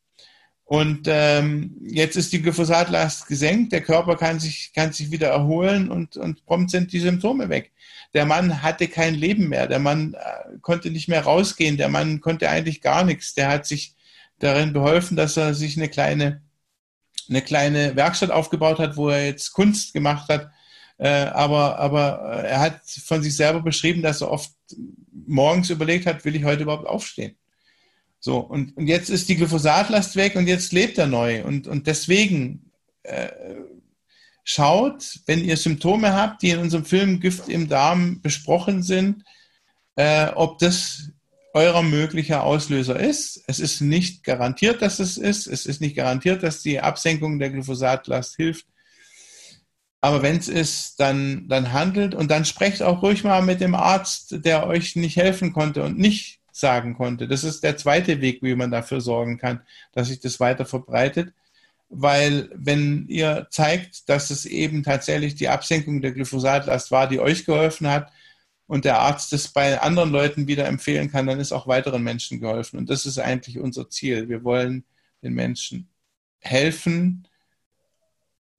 [0.64, 5.90] Und ähm, jetzt ist die Glyphosatlast gesenkt, der Körper kann sich, kann sich wieder erholen
[5.90, 7.73] und, und prompt sind die Symptome weg.
[8.14, 12.21] Der Mann hatte kein Leben mehr, der Mann äh, konnte nicht mehr rausgehen, der Mann
[12.21, 13.35] konnte eigentlich gar nichts.
[13.35, 13.95] Der hat sich
[14.38, 16.40] darin beholfen, dass er sich eine kleine,
[17.29, 20.51] eine kleine Werkstatt aufgebaut hat, wo er jetzt Kunst gemacht hat
[21.01, 24.53] äh, aber, aber er hat von sich selber beschrieben, dass er oft
[25.27, 27.37] morgens überlegt hat, will ich heute überhaupt aufstehen?
[28.19, 31.43] So, und, und jetzt ist die Glyphosatlast weg und jetzt lebt er neu.
[31.43, 32.71] Und, und deswegen
[33.03, 33.31] äh,
[34.45, 39.25] schaut, wenn ihr Symptome habt, die in unserem Film Gift im Darm besprochen sind,
[39.97, 41.09] äh, ob das
[41.55, 43.43] euer möglicher Auslöser ist.
[43.47, 45.47] Es ist nicht garantiert, dass es ist.
[45.47, 48.67] Es ist nicht garantiert, dass die Absenkung der Glyphosatlast hilft.
[50.01, 53.75] Aber wenn es ist, dann, dann handelt und dann sprecht auch ruhig mal mit dem
[53.75, 57.29] Arzt, der euch nicht helfen konnte und nicht sagen konnte.
[57.29, 59.61] Das ist der zweite Weg, wie man dafür sorgen kann,
[59.93, 61.33] dass sich das weiter verbreitet.
[61.91, 67.45] Weil wenn ihr zeigt, dass es eben tatsächlich die Absenkung der Glyphosatlast war, die euch
[67.45, 68.13] geholfen hat
[68.67, 72.41] und der Arzt das bei anderen Leuten wieder empfehlen kann, dann ist auch weiteren Menschen
[72.41, 72.79] geholfen.
[72.79, 74.29] Und das ist eigentlich unser Ziel.
[74.29, 74.85] Wir wollen
[75.23, 75.89] den Menschen
[76.39, 77.27] helfen,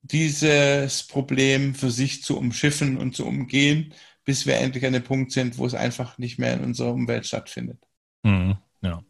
[0.02, 3.94] dieses Problem für sich zu umschiffen und zu umgehen,
[4.26, 7.26] bis wir endlich an dem Punkt sind, wo es einfach nicht mehr in unserer Umwelt
[7.26, 7.80] stattfindet.
[8.24, 8.58] Mhm.
[8.84, 9.04] Ja,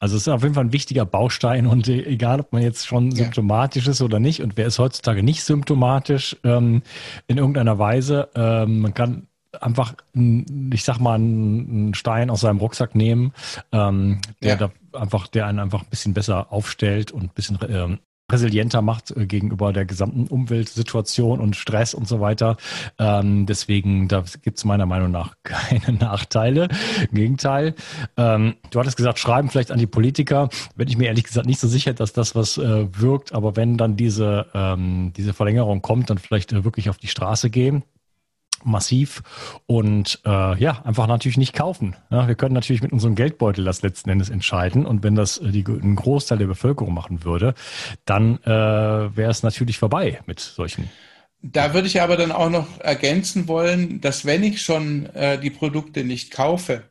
[0.00, 2.86] also es ist auf jeden Fall ein wichtiger Baustein und e-, egal, ob man jetzt
[2.86, 3.16] schon ja.
[3.16, 6.82] symptomatisch ist oder nicht und wer ist heutzutage nicht symptomatisch ähm,
[7.26, 9.26] in irgendeiner Weise, ähm, man kann
[9.60, 13.32] einfach, ich sag mal, einen Stein aus seinem Rucksack nehmen,
[13.72, 14.56] ähm, der ja.
[14.56, 18.00] da einfach, der einen einfach ein bisschen besser aufstellt und ein bisschen ähm,
[18.34, 22.56] resilienter macht äh, gegenüber der gesamten Umweltsituation und Stress und so weiter.
[22.98, 26.68] Ähm, deswegen, da gibt es meiner Meinung nach keine Nachteile.
[27.10, 27.74] Im Gegenteil.
[28.16, 30.48] Ähm, du hattest gesagt, schreiben vielleicht an die Politiker.
[30.76, 33.32] Bin ich mir ehrlich gesagt nicht so sicher, dass das was äh, wirkt.
[33.32, 37.50] Aber wenn dann diese, ähm, diese Verlängerung kommt, dann vielleicht äh, wirklich auf die Straße
[37.50, 37.84] gehen
[38.64, 39.22] massiv
[39.66, 41.96] und äh, ja, einfach natürlich nicht kaufen.
[42.10, 45.50] Ja, wir können natürlich mit unserem Geldbeutel das letzten Endes entscheiden und wenn das äh,
[45.50, 47.54] die, ein Großteil der Bevölkerung machen würde,
[48.04, 50.90] dann äh, wäre es natürlich vorbei mit solchen.
[51.42, 55.50] Da würde ich aber dann auch noch ergänzen wollen, dass wenn ich schon äh, die
[55.50, 56.84] Produkte nicht kaufe,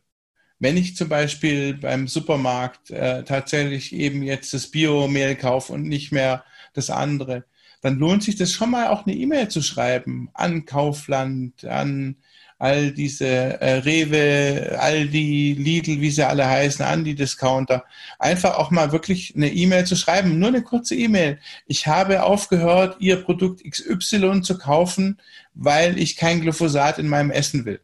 [0.59, 6.11] wenn ich zum Beispiel beim Supermarkt äh, tatsächlich eben jetzt das Biomehl kaufe und nicht
[6.11, 7.45] mehr das andere,
[7.83, 12.15] dann lohnt sich das schon mal auch eine E-Mail zu schreiben an Kaufland, an
[12.57, 17.83] all diese äh, Rewe, Aldi, Lidl, wie sie alle heißen, an die Discounter.
[18.19, 21.39] Einfach auch mal wirklich eine E-Mail zu schreiben, nur eine kurze E-Mail.
[21.67, 25.19] Ich habe aufgehört, Ihr Produkt XY zu kaufen,
[25.53, 27.81] weil ich kein Glyphosat in meinem Essen will.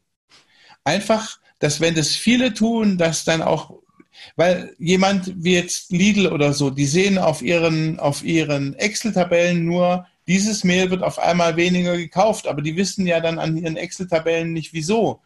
[0.85, 3.78] Einfach, dass wenn das viele tun, dass dann auch
[4.35, 10.07] weil jemand wie jetzt Lidl oder so, die sehen auf ihren, auf ihren Excel-Tabellen nur,
[10.27, 14.53] dieses Mehl wird auf einmal weniger gekauft, aber die wissen ja dann an ihren Excel-Tabellen
[14.53, 15.21] nicht wieso.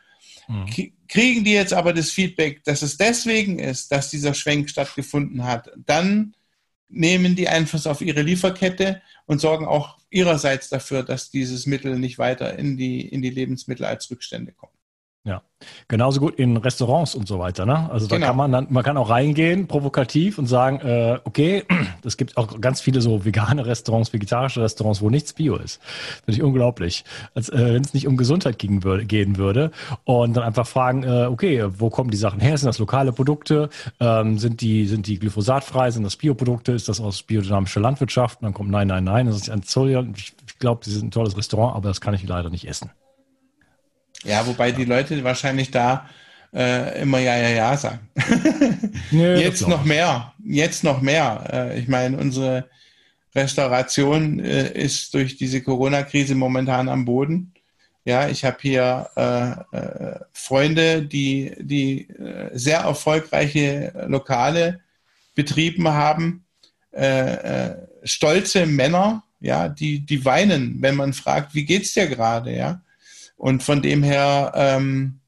[0.48, 0.66] Mhm.
[1.08, 5.70] Kriegen die jetzt aber das Feedback, dass es deswegen ist, dass dieser Schwenk stattgefunden hat,
[5.86, 6.36] dann
[6.90, 12.20] nehmen die Einfluss auf ihre Lieferkette und sorgen auch ihrerseits dafür, dass dieses Mittel nicht
[12.20, 14.74] weiter in die, in die Lebensmittel als Rückstände kommt.
[15.26, 15.42] Ja,
[15.88, 17.66] genauso gut in Restaurants und so weiter.
[17.66, 17.90] Ne?
[17.90, 18.28] Also da Genau.
[18.28, 21.64] kann man dann, man kann auch reingehen, provokativ und sagen, äh, okay,
[22.04, 25.82] es gibt auch ganz viele so vegane Restaurants, vegetarische Restaurants, wo nichts Bio ist.
[26.26, 27.06] Finde ich unglaublich.
[27.36, 29.72] Als äh, wenn es nicht um Gesundheit gehen würde, gehen würde.
[30.04, 32.58] Und dann einfach fragen, äh, okay, wo kommen die Sachen her?
[32.58, 33.70] Sind das lokale Produkte?
[34.02, 35.90] Ähm, sind die, sind die glyphosatfrei?
[35.92, 36.74] Sind das Bioprodukte?
[36.74, 38.42] Ist das aus biodynamischer Landwirtschaft?
[38.42, 39.28] Und dann kommt nein, nein, nein.
[39.28, 40.12] Das ist ein Zoll.
[40.18, 42.92] Ich, ich glaube, sie sind ein tolles Restaurant, aber das kann ich leider nicht essen.
[44.24, 46.10] Ja, wobei die Leute wahrscheinlich da
[46.54, 48.00] äh, immer ja, ja, ja sagen.
[49.12, 50.34] Das Jetzt noch mehr.
[50.44, 51.44] Jetzt noch mehr.
[51.52, 52.70] Äh, ich meine, unsere
[53.36, 57.54] Restauration äh, ist durch diese Corona-Krise momentan am Boden.
[58.06, 64.82] Ja, ich habe hier äh, äh, Freunde, die, die äh, sehr erfolgreiche Lokale
[65.36, 66.44] betrieben haben,
[66.92, 72.56] äh, äh, stolze Männer, ja, die, die weinen, wenn man fragt, wie geht's dir gerade,
[72.56, 72.82] ja.
[73.44, 75.20] Und von dem her, ähm,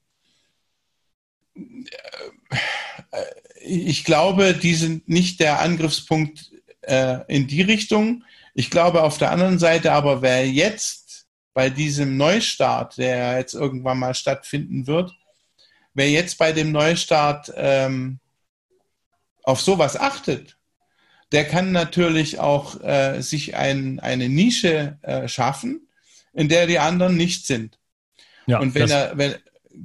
[3.60, 6.50] ich glaube, die sind nicht der Angriffspunkt
[6.84, 8.24] äh, in die Richtung.
[8.54, 14.00] Ich glaube auf der anderen Seite aber, wer jetzt bei diesem Neustart, der jetzt irgendwann
[14.00, 15.12] mal stattfinden wird,
[15.94, 18.22] wer jetzt bei dem Neustart ähm,
[19.44, 20.58] auf sowas achtet,
[21.34, 25.90] der kann natürlich auch äh, sich ein, eine Nische äh, schaffen,
[26.32, 27.78] in der die anderen nicht sind.
[28.48, 29.36] Ja, Und wenn er, wenn,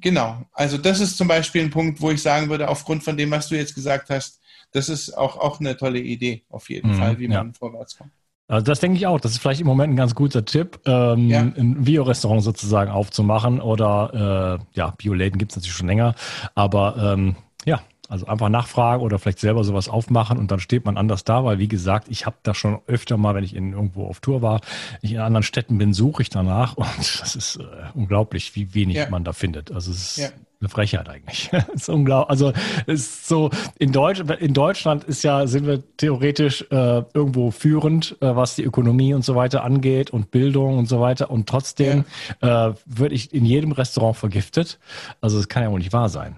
[0.01, 3.31] genau, also das ist zum Beispiel ein Punkt, wo ich sagen würde, aufgrund von dem,
[3.31, 4.41] was du jetzt gesagt hast,
[4.73, 7.43] das ist auch, auch eine tolle Idee, auf jeden Mhm, Fall, wie ja.
[7.43, 8.13] man vorwärts kommt.
[8.49, 9.21] Also das denke ich auch.
[9.21, 11.41] Das ist vielleicht im Moment ein ganz guter Tipp, ähm, Ja.
[11.41, 16.15] ein Bio-Restaurant sozusagen aufzumachen oder äh, ja, Bioläden gibt es natürlich schon länger,
[16.57, 17.81] aber ähm, ja,
[18.11, 21.59] also einfach nachfragen oder vielleicht selber sowas aufmachen und dann steht man anders da, weil
[21.59, 24.61] wie gesagt, ich habe da schon öfter mal, wenn ich in, irgendwo auf Tour war,
[25.01, 26.89] ich in anderen Städten bin, suche ich danach und
[27.21, 27.63] das ist äh,
[27.95, 29.09] unglaublich, wie wenig Ja.
[29.09, 29.71] man da findet.
[29.73, 30.29] Also es ist Ja.
[30.61, 31.51] eine Frechheit eigentlich.
[31.75, 32.31] es ist unglaublich.
[32.31, 32.53] Also
[32.87, 38.17] es ist so in Deutsch, in Deutschland ist ja sind wir theoretisch äh, irgendwo führend,
[38.21, 42.05] äh, was die Ökonomie und so weiter angeht und Bildung und so weiter und trotzdem
[42.41, 44.79] äh, würde ich in jedem Restaurant vergiftet.
[45.21, 46.37] Also es kann ja wohl nicht wahr sein.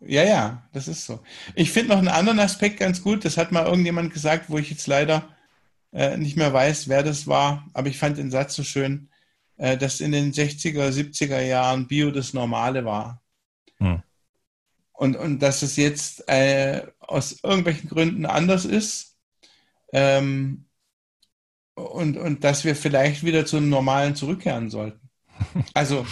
[0.00, 1.20] Ja, ja, das ist so.
[1.54, 4.70] Ich finde noch einen anderen Aspekt ganz gut, das hat mal irgendjemand gesagt, wo ich
[4.70, 5.28] jetzt leider
[5.92, 9.08] äh, nicht mehr weiß, wer das war, aber ich fand den Satz so schön,
[9.56, 13.22] äh, dass in den 60er, 70er Jahren Bio das Normale war.
[13.78, 14.02] Hm.
[14.92, 19.16] Und, und dass es jetzt äh, aus irgendwelchen Gründen anders ist.
[19.92, 20.66] Ähm,
[21.74, 25.08] und, und dass wir vielleicht wieder zum Normalen zurückkehren sollten.
[25.74, 26.04] Also,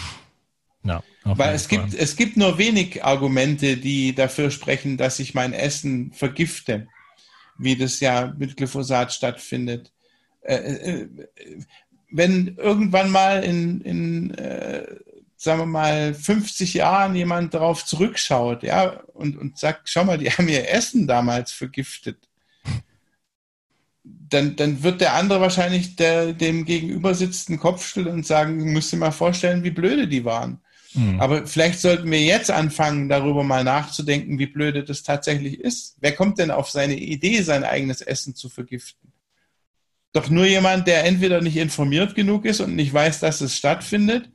[0.83, 5.33] Ja, auf weil es gibt, es gibt nur wenig Argumente, die dafür sprechen, dass ich
[5.33, 6.87] mein Essen vergifte,
[7.57, 9.91] wie das ja mit Glyphosat stattfindet.
[10.41, 11.09] Äh, äh,
[12.09, 14.85] wenn irgendwann mal in, in äh,
[15.37, 20.31] sagen wir mal, 50 Jahren jemand darauf zurückschaut, ja, und, und sagt, schau mal, die
[20.31, 22.27] haben ihr Essen damals vergiftet,
[24.03, 28.65] dann, dann wird der andere wahrscheinlich der, dem gegenüber sitzenden Kopf still und sagen, du
[28.65, 30.59] musst dir mal vorstellen, wie blöde die waren.
[30.97, 31.21] Mhm.
[31.21, 35.95] Aber vielleicht sollten wir jetzt anfangen, darüber mal nachzudenken, wie blöde das tatsächlich ist.
[35.99, 39.13] Wer kommt denn auf seine Idee, sein eigenes Essen zu vergiften?
[40.13, 44.29] Doch nur jemand, der entweder nicht informiert genug ist und nicht weiß, dass es stattfindet,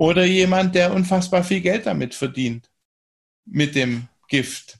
[0.00, 2.70] oder jemand, der unfassbar viel Geld damit verdient.
[3.44, 4.79] Mit dem Gift.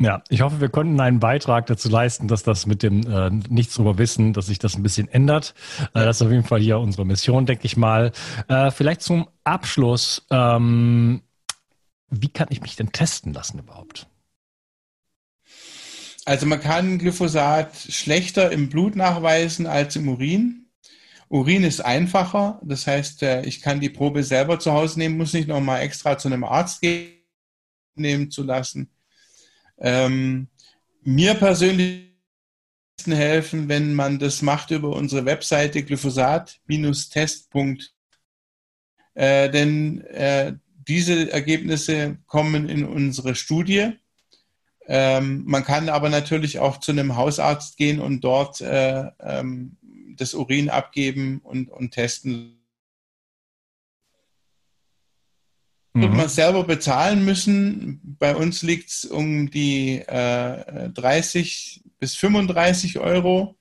[0.00, 3.74] Ja, ich hoffe, wir konnten einen Beitrag dazu leisten, dass das mit dem äh, Nichts
[3.74, 5.54] drüber wissen, dass sich das ein bisschen ändert.
[5.92, 8.10] Äh, das ist auf jeden Fall hier unsere Mission, denke ich mal.
[8.48, 10.26] Äh, vielleicht zum Abschluss.
[10.30, 11.20] Ähm,
[12.08, 14.06] wie kann ich mich denn testen lassen überhaupt?
[16.24, 20.70] Also man kann Glyphosat schlechter im Blut nachweisen als im Urin.
[21.28, 25.34] Urin ist einfacher, das heißt, äh, ich kann die Probe selber zu Hause nehmen, muss
[25.34, 27.20] nicht nochmal extra zu einem Arzt gehen,
[27.96, 28.90] nehmen zu lassen.
[29.80, 30.48] Ähm,
[31.02, 32.10] mir persönlich
[33.06, 37.48] helfen, wenn man das macht über unsere Webseite glyphosat-test.
[39.14, 40.54] Äh, denn äh,
[40.86, 43.92] diese Ergebnisse kommen in unsere Studie.
[44.86, 49.76] Ähm, man kann aber natürlich auch zu einem Hausarzt gehen und dort äh, ähm,
[50.16, 52.59] das Urin abgeben und, und testen.
[55.92, 56.16] Wird Mhm.
[56.16, 58.00] man selber bezahlen müssen.
[58.18, 63.56] Bei uns liegt es um die äh, 30 bis 35 Euro.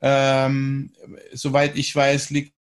[0.00, 0.92] Ähm,
[1.32, 2.54] soweit ich weiß, liegt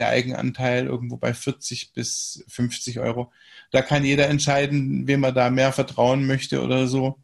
[0.00, 3.32] der Eigenanteil irgendwo bei 40 bis 50 Euro.
[3.70, 7.18] Da kann jeder entscheiden, wem er da mehr vertrauen möchte oder so.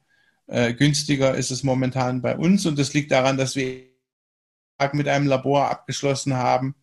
[0.46, 3.84] Äh, günstiger ist es momentan bei uns und das liegt daran, dass wir
[4.92, 6.74] mit einem Labor abgeschlossen haben,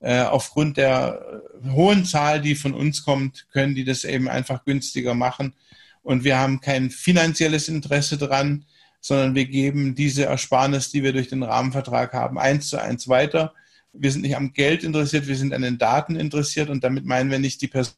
[0.00, 4.64] äh, aufgrund der äh, hohen Zahl, die von uns kommt, können die das eben einfach
[4.64, 5.54] günstiger machen.
[6.02, 8.64] Und wir haben kein finanzielles Interesse dran,
[9.00, 13.54] sondern wir geben diese Ersparnis, die wir durch den Rahmenvertrag haben, eins zu eins weiter.
[13.92, 17.30] Wir sind nicht am Geld interessiert, wir sind an den Daten interessiert und damit meinen
[17.30, 17.94] wir nicht die Person,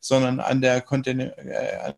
[0.00, 1.94] sondern an der Kontinent, äh,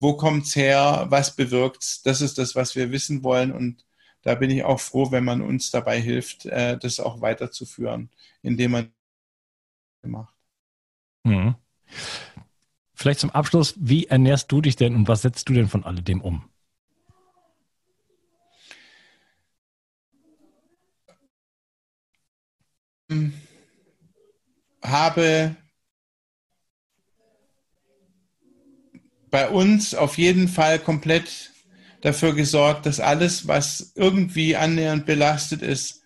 [0.00, 2.02] wo kommt's her, was bewirkt's?
[2.02, 3.84] Das ist das, was wir wissen wollen und
[4.24, 8.10] da bin ich auch froh, wenn man uns dabei hilft, äh, das auch weiterzuführen,
[8.42, 8.92] indem man
[10.02, 10.34] macht.
[11.24, 11.54] Mhm.
[12.94, 16.20] Vielleicht zum Abschluss, wie ernährst du dich denn und was setzt du denn von alledem
[16.20, 16.48] um?
[24.82, 25.56] Habe
[29.30, 31.53] bei uns auf jeden Fall komplett
[32.04, 36.02] dafür gesorgt, dass alles, was irgendwie annähernd belastet ist,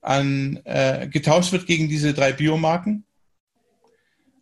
[0.00, 3.04] an, äh, getauscht wird gegen diese drei Biomarken.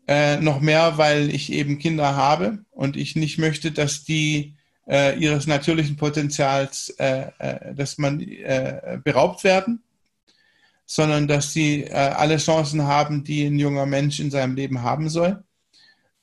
[0.06, 4.54] Äh, noch mehr, weil ich eben Kinder habe und ich nicht möchte, dass die
[4.88, 9.82] äh, ihres natürlichen Potenzials, äh, äh, dass man äh, beraubt werden,
[10.86, 15.42] sondern dass sie alle Chancen haben, die ein junger Mensch in seinem Leben haben soll.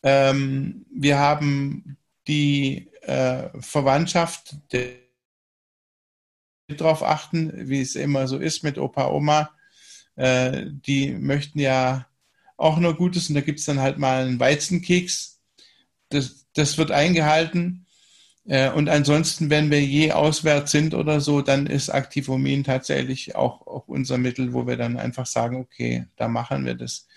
[0.02, 1.98] Ähm, wir haben
[2.28, 4.56] die äh, Verwandtschaft
[6.68, 9.52] darauf achten, wie es immer so ist mit Opa, Oma.
[10.16, 12.08] Äh, die möchten ja
[12.58, 15.42] auch nur Gutes und da gibt es dann halt mal einen Weizenkeks.
[16.10, 17.86] Das, das wird eingehalten.
[18.48, 23.66] Äh, und ansonsten, wenn wir je auswärts sind oder so, dann ist Aktivomin tatsächlich auch,
[23.68, 27.08] auch unser Mittel, wo wir dann einfach sagen, okay, da machen wir das.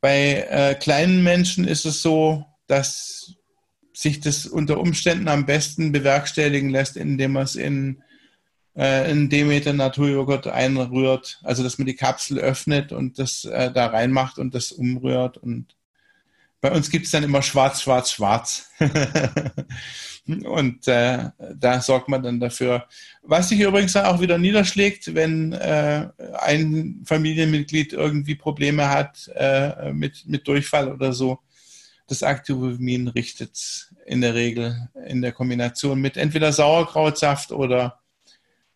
[0.00, 3.36] Bei äh, kleinen Menschen ist es so, dass
[3.94, 8.02] sich das unter Umständen am besten bewerkstelligen lässt, indem man es in
[8.76, 13.86] äh, in Demeter Naturjoghurt einrührt, also dass man die Kapsel öffnet und das äh, da
[13.86, 15.76] reinmacht und das umrührt und
[16.64, 18.70] bei uns gibt es dann immer schwarz, schwarz, schwarz.
[20.26, 22.86] und äh, da sorgt man dann dafür.
[23.22, 30.26] Was sich übrigens auch wieder niederschlägt, wenn äh, ein Familienmitglied irgendwie Probleme hat äh, mit,
[30.26, 31.40] mit Durchfall oder so,
[32.06, 38.00] das Activomin richtet in der Regel in der Kombination mit entweder Sauerkrautsaft oder,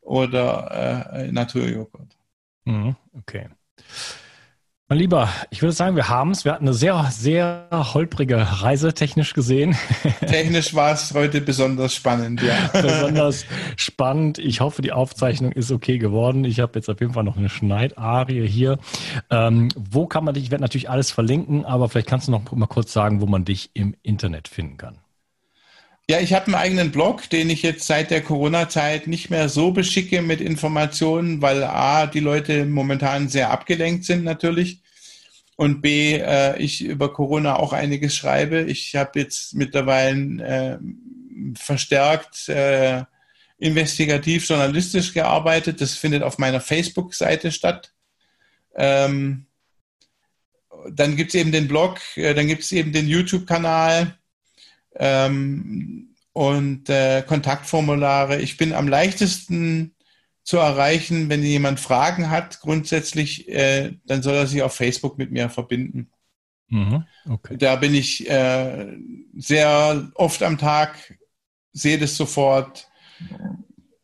[0.01, 2.17] oder äh, Naturjoghurt.
[2.65, 3.49] Mhm, okay.
[4.91, 6.47] Mein Lieber, ich würde sagen, wir haben es.
[6.47, 9.77] Wir hatten eine sehr, sehr holprige Reise technisch gesehen.
[10.27, 12.55] Technisch war es heute besonders spannend, ja.
[12.73, 13.45] besonders
[13.77, 14.39] spannend.
[14.39, 16.47] Ich hoffe, die Aufzeichnung ist okay geworden.
[16.47, 18.79] Ich habe jetzt auf jeden Fall noch eine Schneidarie hier.
[19.29, 22.51] Ähm, wo kann man dich, ich werde natürlich alles verlinken, aber vielleicht kannst du noch
[22.53, 24.97] mal kurz sagen, wo man dich im Internet finden kann.
[26.11, 29.73] Ja, ich habe einen eigenen Blog, den ich jetzt seit der Corona-Zeit nicht mehr so
[29.73, 34.81] beschicke mit Informationen, weil A, die Leute momentan sehr abgelenkt sind natürlich
[35.57, 38.63] und B, äh, ich über Corona auch einiges schreibe.
[38.63, 40.79] Ich habe jetzt mittlerweile äh,
[41.55, 43.05] verstärkt äh,
[43.59, 45.83] investigativ journalistisch gearbeitet.
[45.83, 47.93] Das findet auf meiner Facebook-Seite statt.
[48.75, 49.45] Ähm,
[50.91, 54.18] dann gibt es eben den Blog, äh, dann gibt es eben den YouTube-Kanal
[54.95, 58.41] ähm, und äh, Kontaktformulare.
[58.41, 59.95] Ich bin am leichtesten
[60.45, 65.31] zu erreichen, wenn jemand Fragen hat, grundsätzlich, äh, dann soll er sich auf Facebook mit
[65.31, 66.11] mir verbinden.
[66.69, 67.57] Mhm, okay.
[67.59, 68.97] Da bin ich äh,
[69.37, 71.19] sehr oft am Tag,
[71.73, 72.89] sehe das sofort.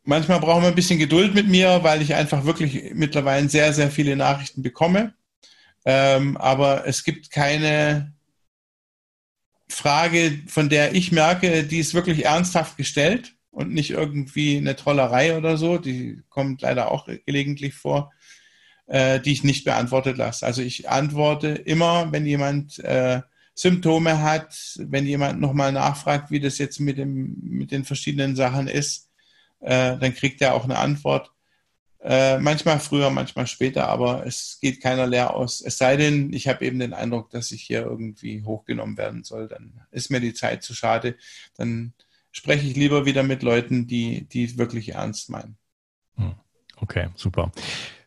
[0.03, 3.89] Manchmal brauchen wir ein bisschen Geduld mit mir, weil ich einfach wirklich mittlerweile sehr, sehr
[3.89, 5.13] viele Nachrichten bekomme.
[5.85, 8.14] Ähm, aber es gibt keine
[9.67, 15.37] Frage, von der ich merke, die ist wirklich ernsthaft gestellt und nicht irgendwie eine Trollerei
[15.37, 15.77] oder so.
[15.77, 18.11] Die kommt leider auch gelegentlich vor,
[18.87, 20.45] äh, die ich nicht beantwortet lasse.
[20.45, 23.21] Also ich antworte immer, wenn jemand äh,
[23.55, 28.67] Symptome hat, wenn jemand nochmal nachfragt, wie das jetzt mit, dem, mit den verschiedenen Sachen
[28.67, 29.09] ist,
[29.61, 31.31] äh, dann kriegt er auch eine Antwort.
[32.07, 35.59] Äh, manchmal früher, manchmal später, aber es geht keiner leer aus.
[35.59, 39.47] Es sei denn, ich habe eben den Eindruck, dass ich hier irgendwie hochgenommen werden soll,
[39.47, 41.15] dann ist mir die Zeit zu schade.
[41.57, 41.93] Dann
[42.29, 45.57] spreche ich lieber wieder mit Leuten, die, die wirklich ernst meinen.
[46.17, 46.35] Hm.
[46.77, 47.51] Okay, super.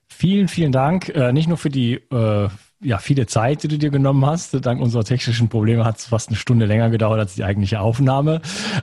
[0.07, 1.09] Vielen, vielen Dank.
[1.09, 2.49] Äh, nicht nur für die äh,
[2.81, 4.65] ja, viele Zeit, die du dir genommen hast.
[4.65, 8.41] Dank unserer technischen Probleme hat es fast eine Stunde länger gedauert als die eigentliche Aufnahme.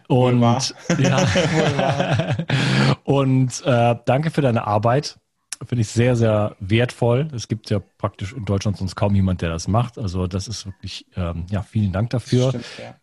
[0.07, 0.41] Und
[0.97, 2.35] ja,
[3.03, 5.17] und äh, danke für deine Arbeit.
[5.65, 7.29] Finde ich sehr, sehr wertvoll.
[7.33, 9.97] Es gibt ja praktisch in Deutschland sonst kaum jemand, der das macht.
[9.97, 12.49] Also das ist wirklich, ähm, ja, vielen Dank dafür.
[12.49, 12.95] Stimmt, ja.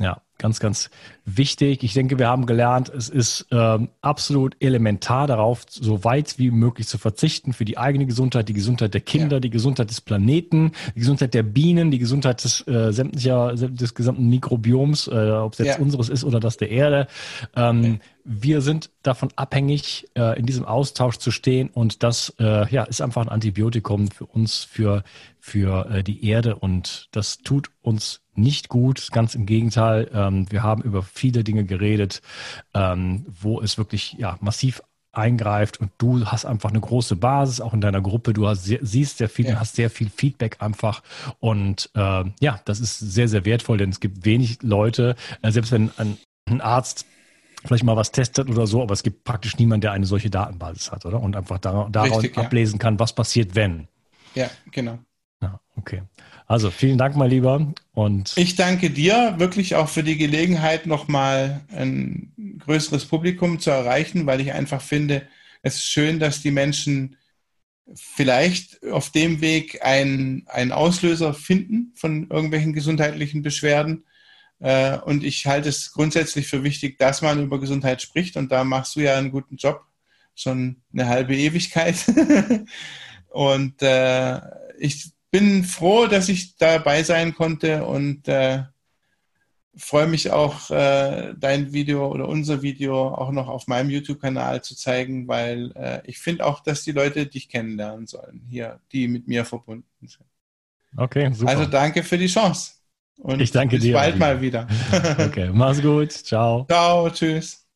[0.00, 0.88] Ja, ganz, ganz
[1.26, 1.82] wichtig.
[1.82, 6.88] Ich denke, wir haben gelernt, es ist ähm, absolut elementar darauf, so weit wie möglich
[6.88, 9.40] zu verzichten für die eigene Gesundheit, die Gesundheit der Kinder, ja.
[9.40, 14.30] die Gesundheit des Planeten, die Gesundheit der Bienen, die Gesundheit des äh, sämtlicher des gesamten
[14.30, 15.82] Mikrobioms, äh, ob es jetzt ja.
[15.84, 17.06] unseres ist oder das der Erde.
[17.54, 17.98] Ähm, ja.
[18.32, 23.00] Wir sind davon abhängig, äh, in diesem Austausch zu stehen und das äh, ja, ist
[23.00, 25.02] einfach ein Antibiotikum für uns, für,
[25.40, 30.08] für äh, die Erde und das tut uns nicht gut, ganz im Gegenteil.
[30.14, 32.22] Ähm, wir haben über viele Dinge geredet,
[32.72, 37.74] ähm, wo es wirklich ja, massiv eingreift und du hast einfach eine große Basis, auch
[37.74, 38.32] in deiner Gruppe.
[38.32, 39.58] Du hast sehr, siehst sehr viel, ja.
[39.58, 41.02] hast sehr viel Feedback einfach
[41.40, 45.72] und äh, ja, das ist sehr, sehr wertvoll, denn es gibt wenig Leute, äh, selbst
[45.72, 46.16] wenn ein,
[46.46, 47.06] ein Arzt
[47.64, 50.90] vielleicht mal was testet oder so, aber es gibt praktisch niemanden, der eine solche Datenbasis
[50.90, 51.20] hat, oder?
[51.20, 52.78] Und einfach daraus Richtig, ablesen ja.
[52.78, 53.88] kann, was passiert, wenn.
[54.34, 54.98] Ja, genau.
[55.42, 56.02] Ja, okay.
[56.46, 61.60] Also vielen Dank mal lieber und ich danke dir wirklich auch für die Gelegenheit, nochmal
[61.72, 65.28] ein größeres Publikum zu erreichen, weil ich einfach finde,
[65.62, 67.16] es ist schön, dass die Menschen
[67.94, 74.04] vielleicht auf dem Weg einen, einen Auslöser finden von irgendwelchen gesundheitlichen Beschwerden.
[74.60, 78.36] Äh, und ich halte es grundsätzlich für wichtig, dass man über Gesundheit spricht.
[78.36, 79.84] Und da machst du ja einen guten Job,
[80.34, 81.96] schon eine halbe Ewigkeit.
[83.28, 84.40] und äh,
[84.78, 88.64] ich bin froh, dass ich dabei sein konnte und äh,
[89.76, 94.74] freue mich auch, äh, dein Video oder unser Video auch noch auf meinem YouTube-Kanal zu
[94.74, 99.28] zeigen, weil äh, ich finde auch, dass die Leute dich kennenlernen sollen, hier, die mit
[99.28, 100.26] mir verbunden sind.
[100.96, 101.50] Okay, super.
[101.50, 102.72] Also danke für die Chance.
[103.18, 103.92] Und ich danke bis dir.
[103.92, 104.66] Bis bald mal wieder.
[105.18, 106.12] okay, mach's gut.
[106.12, 106.66] Ciao.
[106.68, 107.66] Ciao, tschüss.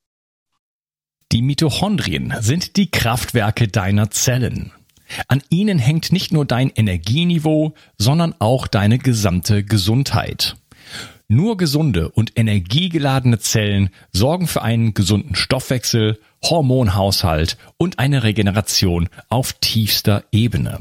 [1.32, 4.72] Die Mitochondrien sind die Kraftwerke deiner Zellen.
[5.28, 10.56] An ihnen hängt nicht nur dein Energieniveau, sondern auch deine gesamte Gesundheit.
[11.28, 19.54] Nur gesunde und energiegeladene Zellen sorgen für einen gesunden Stoffwechsel, Hormonhaushalt und eine Regeneration auf
[19.54, 20.80] tiefster Ebene.